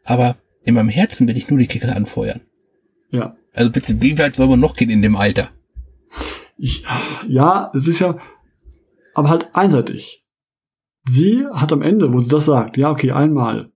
[0.05, 2.41] Aber in meinem Herzen werde ich nur die Kickers anfeuern.
[3.11, 3.35] Ja.
[3.53, 5.49] Also bitte, wie weit soll man noch gehen in dem Alter?
[6.57, 6.83] Ich,
[7.27, 8.17] ja, es ist ja,
[9.13, 10.25] aber halt einseitig
[11.09, 13.71] sie hat am Ende, wo sie das sagt, ja, okay, einmal.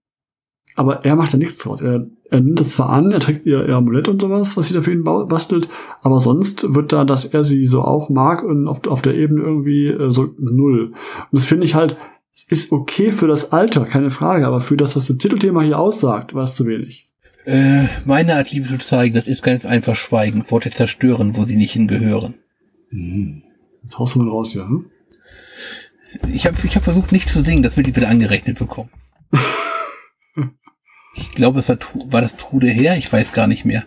[0.76, 1.82] Aber er macht da nichts draus.
[1.82, 4.74] Er, er nimmt das zwar an, er trägt ihr, ihr Amulett und sowas, was sie
[4.74, 5.70] da für ihn bastelt,
[6.02, 9.44] aber sonst wird da, dass er sie so auch mag und auf, auf der Ebene
[9.44, 10.94] irgendwie äh, so null.
[10.94, 11.98] Und das finde ich halt,
[12.50, 16.34] ist okay für das Alter, keine Frage, aber für das, was das Titelthema hier aussagt,
[16.34, 17.08] war es zu wenig.
[17.46, 21.58] Äh, meine Art, Liebe zu zeigen, das ist ganz einfach Schweigen, Worte zerstören, wo sie
[21.58, 22.36] nicht hingehören.
[22.90, 23.44] Mhm.
[23.84, 24.86] Jetzt haust du mal raus, ja, hm?
[26.32, 28.90] Ich habe ich hab versucht, nicht zu singen, das will ich wieder angerechnet bekommen.
[31.16, 33.84] ich glaube, es war, war das Trude her, ich weiß gar nicht mehr.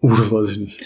[0.00, 0.80] Oh, das weiß ich nicht.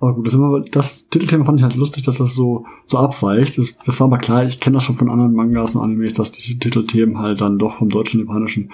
[0.00, 3.58] Aber gut, das, immer, das Titelthema fand ich halt lustig, dass das so, so abweicht.
[3.58, 6.32] Das, das war aber klar, ich kenne das schon von anderen Mangas und Animes, dass
[6.32, 8.70] die Titelthemen halt dann doch vom deutschen und japanischen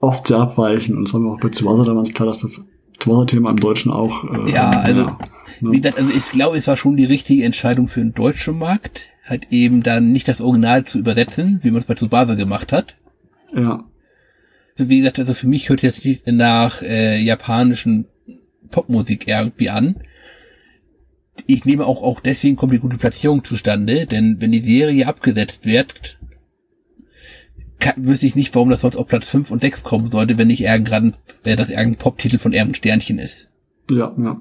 [0.00, 0.96] oft sehr abweichen.
[0.96, 2.64] Und es war mir auch bei Tsubasa damals klar, dass das
[2.98, 4.24] Tsubasa-Thema im Deutschen auch.
[4.24, 5.18] Äh, ja, also, ja,
[5.60, 5.92] ne?
[5.96, 9.82] also ich glaube, es war schon die richtige Entscheidung für den deutschen Markt halt eben
[9.82, 12.96] dann nicht das Original zu übersetzen, wie man es bei Tsubasa gemacht hat.
[13.54, 13.84] Ja.
[14.76, 18.06] Wie gesagt, also für mich hört jetzt nicht nach äh, japanischen
[18.70, 19.96] Popmusik irgendwie an.
[21.46, 25.66] Ich nehme auch, auch deswegen kommt die gute Platzierung zustande, denn wenn die Serie abgesetzt
[25.66, 26.18] wird,
[27.78, 30.48] kann, wüsste ich nicht, warum das sonst auf Platz 5 und 6 kommen sollte, wenn
[30.48, 33.48] nicht irgendwann äh, das irgendein Pop-Titel von Erben Sternchen ist.
[33.90, 34.40] Ja, ja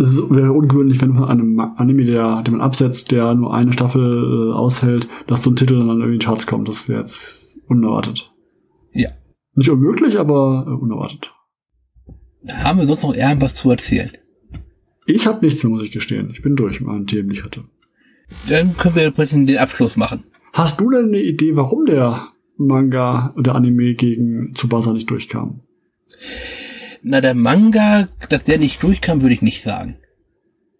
[0.00, 4.50] es wäre ungewöhnlich, wenn von einem Anime, der, den man absetzt, der nur eine Staffel
[4.50, 6.68] äh, aushält, dass so ein Titel dann irgendwie in die Charts kommt.
[6.68, 8.32] Das wäre jetzt unerwartet.
[8.92, 9.10] Ja.
[9.54, 11.32] Nicht unmöglich, aber äh, unerwartet.
[12.48, 14.10] Haben wir sonst noch irgendwas zu erzählen?
[15.06, 16.30] Ich habe nichts mehr, muss ich gestehen.
[16.32, 17.64] Ich bin durch mit meinen Themen, die ich hatte.
[18.48, 20.24] Dann können wir den Abschluss machen.
[20.52, 25.60] Hast du denn eine Idee, warum der Manga oder Anime gegen Tsubasa nicht durchkam?
[27.08, 29.94] Na, der Manga, dass der nicht durchkam, würde ich nicht sagen.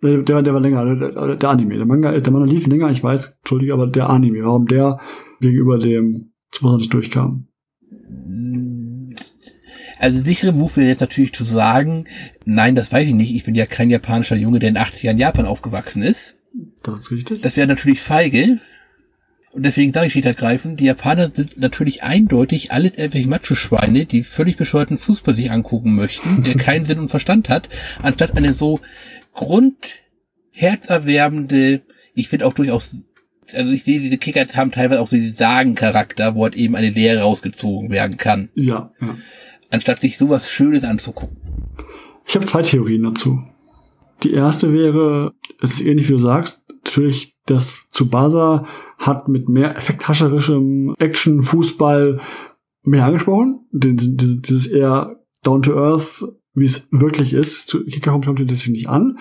[0.02, 1.76] Der, der, der war länger, der, der, Anime.
[1.76, 4.98] Der Manga, der Manga lief länger, ich weiß, entschuldige, aber der Anime, warum der
[5.40, 7.46] gegenüber dem Tsubasa nicht durchkam?
[10.00, 12.06] Also sichere Move wäre jetzt natürlich zu sagen,
[12.44, 15.18] nein, das weiß ich nicht, ich bin ja kein japanischer Junge, der in 80 Jahren
[15.18, 16.38] Japan aufgewachsen ist.
[16.82, 17.42] Das ist richtig.
[17.42, 18.58] Das wäre natürlich feige,
[19.56, 24.22] und deswegen sage ich schlicht ergreifend, die Japaner sind natürlich eindeutig alles irgendwelche Macho-Schweine, die
[24.22, 27.70] völlig bescheuerten Fußball sich angucken möchten, der keinen Sinn und Verstand hat,
[28.02, 28.80] anstatt eine so
[29.32, 31.80] grundherzerwärmende,
[32.12, 32.98] Ich finde auch durchaus,
[33.54, 36.90] also ich sehe, diese Kicker haben teilweise auch so diesen Sagen-Charakter, wo halt eben eine
[36.90, 38.50] Lehre rausgezogen werden kann.
[38.54, 39.16] Ja, ja.
[39.70, 41.38] Anstatt sich sowas Schönes anzugucken.
[42.26, 43.42] Ich habe zwei Theorien dazu.
[44.22, 45.32] Die erste wäre,
[45.62, 48.66] es ist ähnlich wie du sagst, natürlich das Tsubasa
[48.98, 52.20] hat mit mehr effekthascherischem Action, Fußball
[52.82, 53.66] mehr angesprochen.
[53.72, 56.24] Dieses, dieses eher down to earth,
[56.54, 57.78] wie es wirklich ist.
[57.90, 59.18] Kicker kommt natürlich nicht an.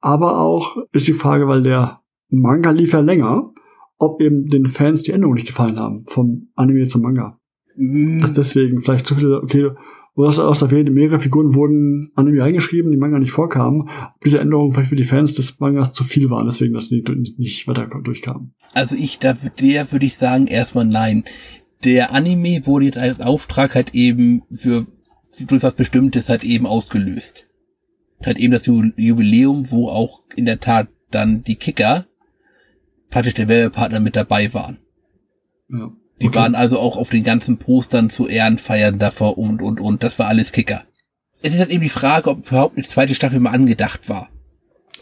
[0.00, 3.52] Aber auch ist die Frage, weil der Manga lief ja länger,
[3.98, 7.38] ob eben den Fans die Änderungen nicht gefallen haben, vom Anime zum Manga.
[7.76, 8.20] Mhm.
[8.20, 9.70] Dass deswegen vielleicht zu viele, okay,
[10.16, 13.82] du hast auch erwähnt, mehrere Figuren wurden Anime reingeschrieben, die Manga nicht vorkamen.
[14.14, 17.08] Ob diese Änderungen vielleicht für die Fans des Mangas zu viel waren, deswegen das nicht,
[17.38, 18.52] nicht weiter durchkam.
[18.72, 21.24] Also ich, da, der würde ich sagen, erstmal nein.
[21.84, 24.86] Der Anime wurde jetzt als Auftrag halt eben für
[25.48, 27.46] durch was Bestimmtes halt eben ausgelöst.
[28.24, 32.06] Halt eben das Jubiläum, wo auch in der Tat dann die Kicker
[33.10, 34.78] praktisch der Werbepartner mit dabei waren.
[35.68, 35.92] Ja.
[36.20, 36.36] Die okay.
[36.36, 40.02] waren also auch auf den ganzen Postern zu Ehrenfeiern davor und, und, und.
[40.02, 40.84] Das war alles Kicker.
[41.42, 44.28] Es ist halt eben die Frage, ob überhaupt eine zweite Staffel mal angedacht war.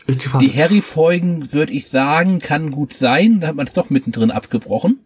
[0.08, 3.40] Die, die Harry-Folgen, würde ich sagen, kann gut sein.
[3.40, 5.00] Da hat man es doch mittendrin abgebrochen.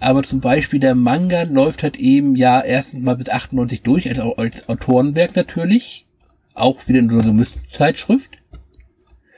[0.00, 4.18] Aber zum Beispiel der Manga läuft halt eben ja erstens mal bis 98 durch, als,
[4.38, 6.06] als Autorenwerk natürlich.
[6.54, 8.32] Auch wieder in so einer Zeitschrift.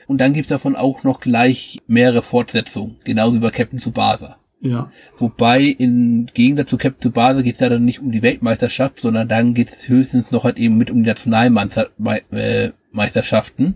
[0.07, 4.37] Und dann gibt's davon auch noch gleich mehrere Fortsetzungen, genauso wie bei Captain Tsubasa.
[4.65, 4.91] Ja.
[5.15, 9.53] Wobei im Gegensatz zu Captain Tsubasa geht's ja dann nicht um die Weltmeisterschaft, sondern dann
[9.53, 13.75] geht's höchstens noch halt eben mit um die Nationalmeisterschaften.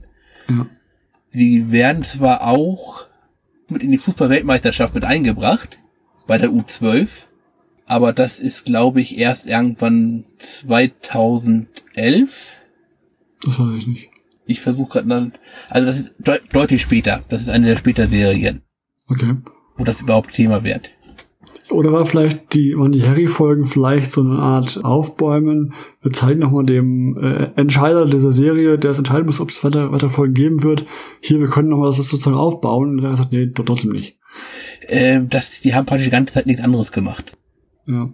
[0.49, 0.65] Ja.
[1.31, 3.05] Die werden zwar auch
[3.67, 5.77] mit in die Fußballweltmeisterschaft mit eingebracht,
[6.25, 7.27] bei der U12,
[7.85, 11.67] aber das ist, glaube ich, erst irgendwann 2011.
[13.45, 14.09] Das weiß ich nicht.
[14.47, 15.33] Ich versuche gerade dann,
[15.69, 17.23] also das ist de deutlich später.
[17.29, 18.63] Das ist eine der später Serien.
[19.07, 19.35] Okay.
[19.79, 20.91] Wo das überhaupt Thema wird.
[21.71, 25.73] Oder war vielleicht die, waren die Harry-Folgen vielleicht so eine Art Aufbäumen?
[26.01, 29.91] Wir zeigen nochmal dem äh, Entscheider dieser Serie, der es entscheiden muss, ob es weiter,
[29.91, 30.85] weiter Folgen geben wird.
[31.21, 32.91] Hier, wir können nochmal das sozusagen aufbauen.
[32.91, 34.17] Und er hat gesagt, nee, trotzdem nicht.
[34.87, 37.37] Äh, das, die haben praktisch die ganze Zeit nichts anderes gemacht.
[37.85, 38.13] Ja.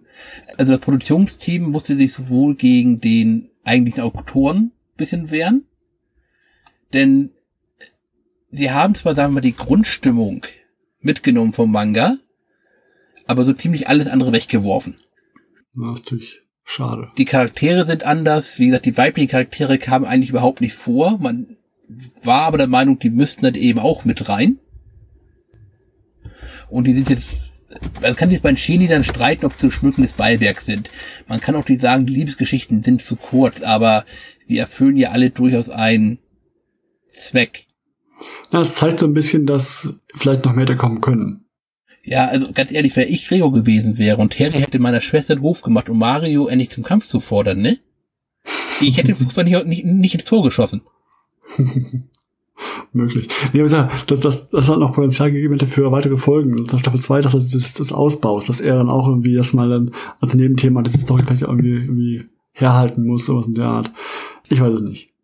[0.57, 5.65] Also das Produktionsteam musste sich sowohl gegen den eigentlichen Autoren bisschen wehren,
[6.93, 7.31] denn
[8.51, 10.45] sie haben zwar, sagen wir, die Grundstimmung
[11.05, 12.17] mitgenommen vom Manga,
[13.27, 14.97] aber so ziemlich alles andere weggeworfen.
[15.73, 17.11] Das ist natürlich schade.
[17.17, 18.59] Die Charaktere sind anders.
[18.59, 21.17] Wie gesagt, die weiblichen Charaktere kamen eigentlich überhaupt nicht vor.
[21.19, 21.57] Man
[22.23, 24.59] war aber der Meinung, die müssten dann eben auch mit rein.
[26.69, 27.53] Und die sind jetzt,
[28.01, 30.89] man kann sich bei den Cheerleadern streiten, ob sie schmückendes Beiwerk sind.
[31.27, 34.05] Man kann auch die sagen, die Liebesgeschichten sind zu kurz, aber
[34.49, 36.19] die erfüllen ja alle durchaus einen
[37.09, 37.67] Zweck.
[38.55, 41.43] Ja, es zeigt so ein bisschen, dass vielleicht noch mehr da kommen können.
[42.03, 45.41] Ja, also ganz ehrlich, wenn ich Gregor gewesen wäre und Harry hätte meiner Schwester den
[45.41, 47.79] Hof gemacht, um Mario endlich zum Kampf zu fordern, ne?
[48.79, 50.83] Ich hätte den Fußball nicht, nicht, nicht ins Tor geschossen.
[52.93, 53.27] Möglich.
[53.51, 56.57] Nee, aber ja, das, das, das hat noch Potenzial gegeben hätte für weitere Folgen.
[56.57, 59.93] Und Staffel 2, dass er das, das ausbaust, dass er dann auch irgendwie erstmal dann
[60.21, 63.91] als Nebenthema diese Story vielleicht irgendwie, irgendwie herhalten muss, sowas in der Art.
[64.47, 65.14] Ich weiß es nicht.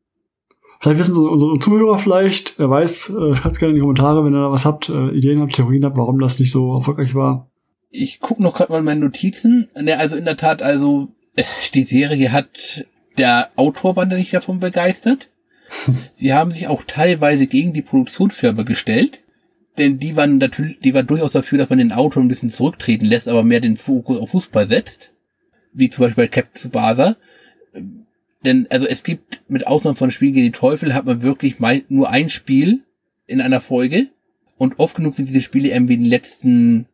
[0.81, 4.33] Vielleicht wissen so unsere Zuhörer vielleicht, wer weiß, äh, schreibt gerne in die Kommentare, wenn
[4.33, 7.51] ihr da was habt, äh, Ideen habt, Theorien habt, warum das nicht so erfolgreich war.
[7.91, 9.67] Ich guck noch gerade mal meine Notizen.
[9.79, 11.43] Ne, also in der Tat, also äh,
[11.75, 12.49] die Serie hat,
[13.19, 15.29] der Autor war nicht davon begeistert.
[16.15, 19.19] Sie haben sich auch teilweise gegen die Produktionsfirma gestellt,
[19.77, 23.05] denn die waren natürlich, die waren durchaus dafür, dass man den Autor ein bisschen zurücktreten
[23.05, 25.11] lässt, aber mehr den Fokus auf Fußball setzt.
[25.73, 27.17] Wie zum Beispiel bei Captain Tsubasa
[28.45, 31.57] denn, also es gibt, mit Ausnahme von Spiel gegen die Teufel, hat man wirklich
[31.89, 32.83] nur ein Spiel
[33.27, 34.09] in einer Folge.
[34.57, 36.87] Und oft genug sind diese Spiele irgendwie in den letzten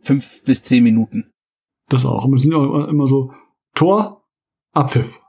[0.00, 1.30] fünf bis zehn Minuten.
[1.88, 2.24] Das auch.
[2.24, 3.32] Und es sind auch immer so
[3.74, 4.24] Tor,
[4.72, 5.20] Abpfiff.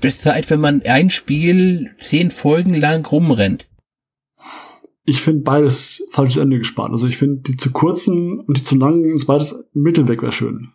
[0.00, 3.68] Beste Zeit, wenn man ein Spiel zehn Folgen lang rumrennt.
[5.04, 6.92] Ich finde beides falsches Ende gespart.
[6.92, 10.72] Also ich finde die zu kurzen und die zu langen ist beides Mittelweg wäre schön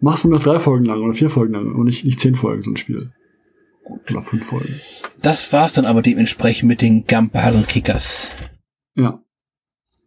[0.00, 2.62] machst du das drei Folgen lang oder vier Folgen lang und nicht, nicht zehn Folgen
[2.62, 3.12] so ein Spiel.
[4.10, 4.74] Oder fünf Folgen.
[5.22, 8.30] Das war's dann aber dementsprechend mit den Gambaren Kickers.
[8.94, 9.22] Ja.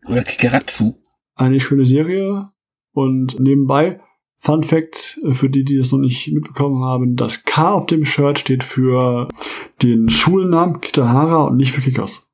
[0.06, 0.95] Oder Kikeratsu.
[1.36, 2.49] Eine schöne Serie
[2.91, 4.02] und nebenbei
[4.41, 8.40] Fun Fact für die, die das noch nicht mitbekommen haben, das K auf dem Shirt
[8.40, 9.28] steht für
[9.82, 12.28] den Schulnamen Kitahara und nicht für Kickers.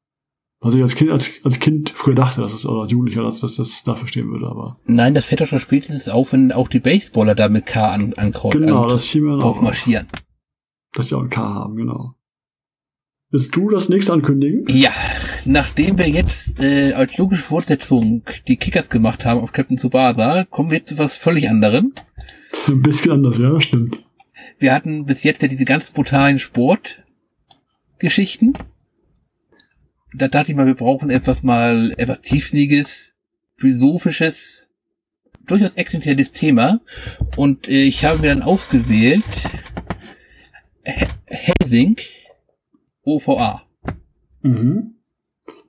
[0.65, 3.39] Was ich als Kind, als, als Kind früher dachte, dass es, oder als Jugendlicher, dass,
[3.39, 4.79] dass das dafür stehen würde, aber.
[4.87, 8.13] Nein, das fällt doch schon spätestens auf, wenn auch die Baseballer da mit K an,
[8.17, 8.61] ankreuzen.
[8.61, 10.07] Genau, an, das fiel mir Aufmarschieren.
[10.93, 12.15] Dass sie auch ein K haben, genau.
[13.29, 14.65] Willst du das nächste ankündigen?
[14.67, 14.89] Ja,
[15.45, 20.71] nachdem wir jetzt äh, als logische Fortsetzung die Kickers gemacht haben auf Captain Tsubasa, kommen
[20.71, 21.93] wir jetzt zu was völlig anderem.
[22.65, 23.99] Ein bisschen anders, ja, stimmt.
[24.57, 28.57] Wir hatten bis jetzt ja diese ganz brutalen Sportgeschichten.
[30.17, 33.15] Da dachte ich mal, wir brauchen etwas mal etwas tiefsinniges,
[33.57, 34.69] philosophisches,
[35.45, 36.79] durchaus existenzielles Thema.
[37.35, 39.23] Und äh, ich habe mir dann ausgewählt
[40.83, 41.97] He- Helsing
[43.03, 43.63] OVA.
[44.41, 44.95] Mhm.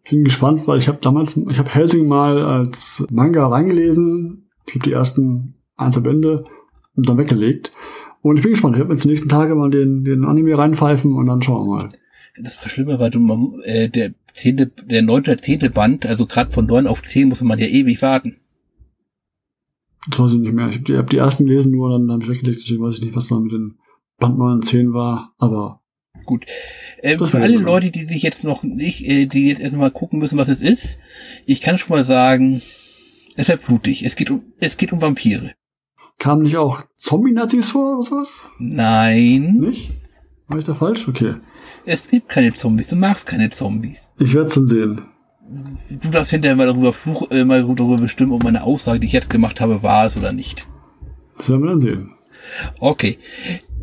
[0.05, 4.49] Ich bin gespannt, weil ich habe damals, ich habe Helsing mal als Manga reingelesen.
[4.67, 6.45] Ich habe die ersten einzelnen Bände
[6.95, 7.73] und dann weggelegt.
[8.23, 8.75] Und ich bin gespannt.
[8.77, 11.67] Ich werde mir jetzt die nächsten Tage mal den, den Anime reinpfeifen und dann schauen
[11.69, 11.89] wir mal.
[12.41, 16.87] Das Verschlimme war, du, äh, der zehnte, der neunte, zehnte Band, also gerade von neun
[16.87, 18.37] auf zehn muss man ja ewig warten.
[20.09, 20.69] Das weiß ich nicht mehr.
[20.69, 22.61] Ich habe die, hab die ersten gelesen nur, dann habe ich weggelegt.
[22.61, 23.79] Deswegen weiß ich nicht, was da mit den
[24.19, 25.35] Band 9 und 10 war.
[25.39, 25.81] Aber
[26.99, 27.67] Äh, Das für alle gut.
[27.67, 30.99] Leute, die sich jetzt noch nicht, äh, die jetzt erstmal gucken müssen, was es ist,
[31.45, 32.63] ich kann schon mal sagen,
[33.37, 34.05] es wird blutig.
[34.05, 35.53] Es geht um, es geht um Vampire.
[36.19, 38.49] kamen nicht auch Zombie-Nazis vor oder sowas?
[38.59, 39.91] Nein, Nicht?
[40.49, 41.09] War ich da falsch?
[41.09, 41.35] Okay.
[41.85, 42.89] es gibt keine Zombies.
[42.89, 44.09] Du magst keine Zombies.
[44.19, 45.03] Ich werde es dann sehen.
[45.91, 49.13] Du darfst hinterher mal darüber, fluch, äh, mal darüber bestimmen, ob meine Aussage, die ich
[49.13, 50.67] jetzt gemacht habe, wahr ist oder nicht.
[51.37, 52.11] Das werden wir dann sehen.
[52.81, 53.19] Okay.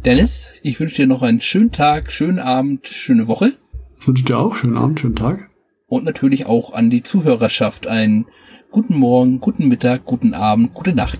[0.06, 3.54] Dennis, ich wünsche dir noch einen schönen Tag, schönen Abend, schöne Woche.
[3.96, 4.56] Das wünsche ich dir auch.
[4.56, 5.50] Schönen Abend, schönen Tag.
[5.88, 8.26] und natürlich auch an die Zuhörerschaft einen
[8.72, 11.20] guten Morgen, guten Mittag, guten Abend, gute Nacht.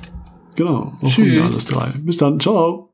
[0.56, 0.94] Genau.
[1.06, 1.46] Tschüss.
[1.46, 1.92] alles drei.
[2.00, 2.40] Bis dann.
[2.40, 2.93] Ciao.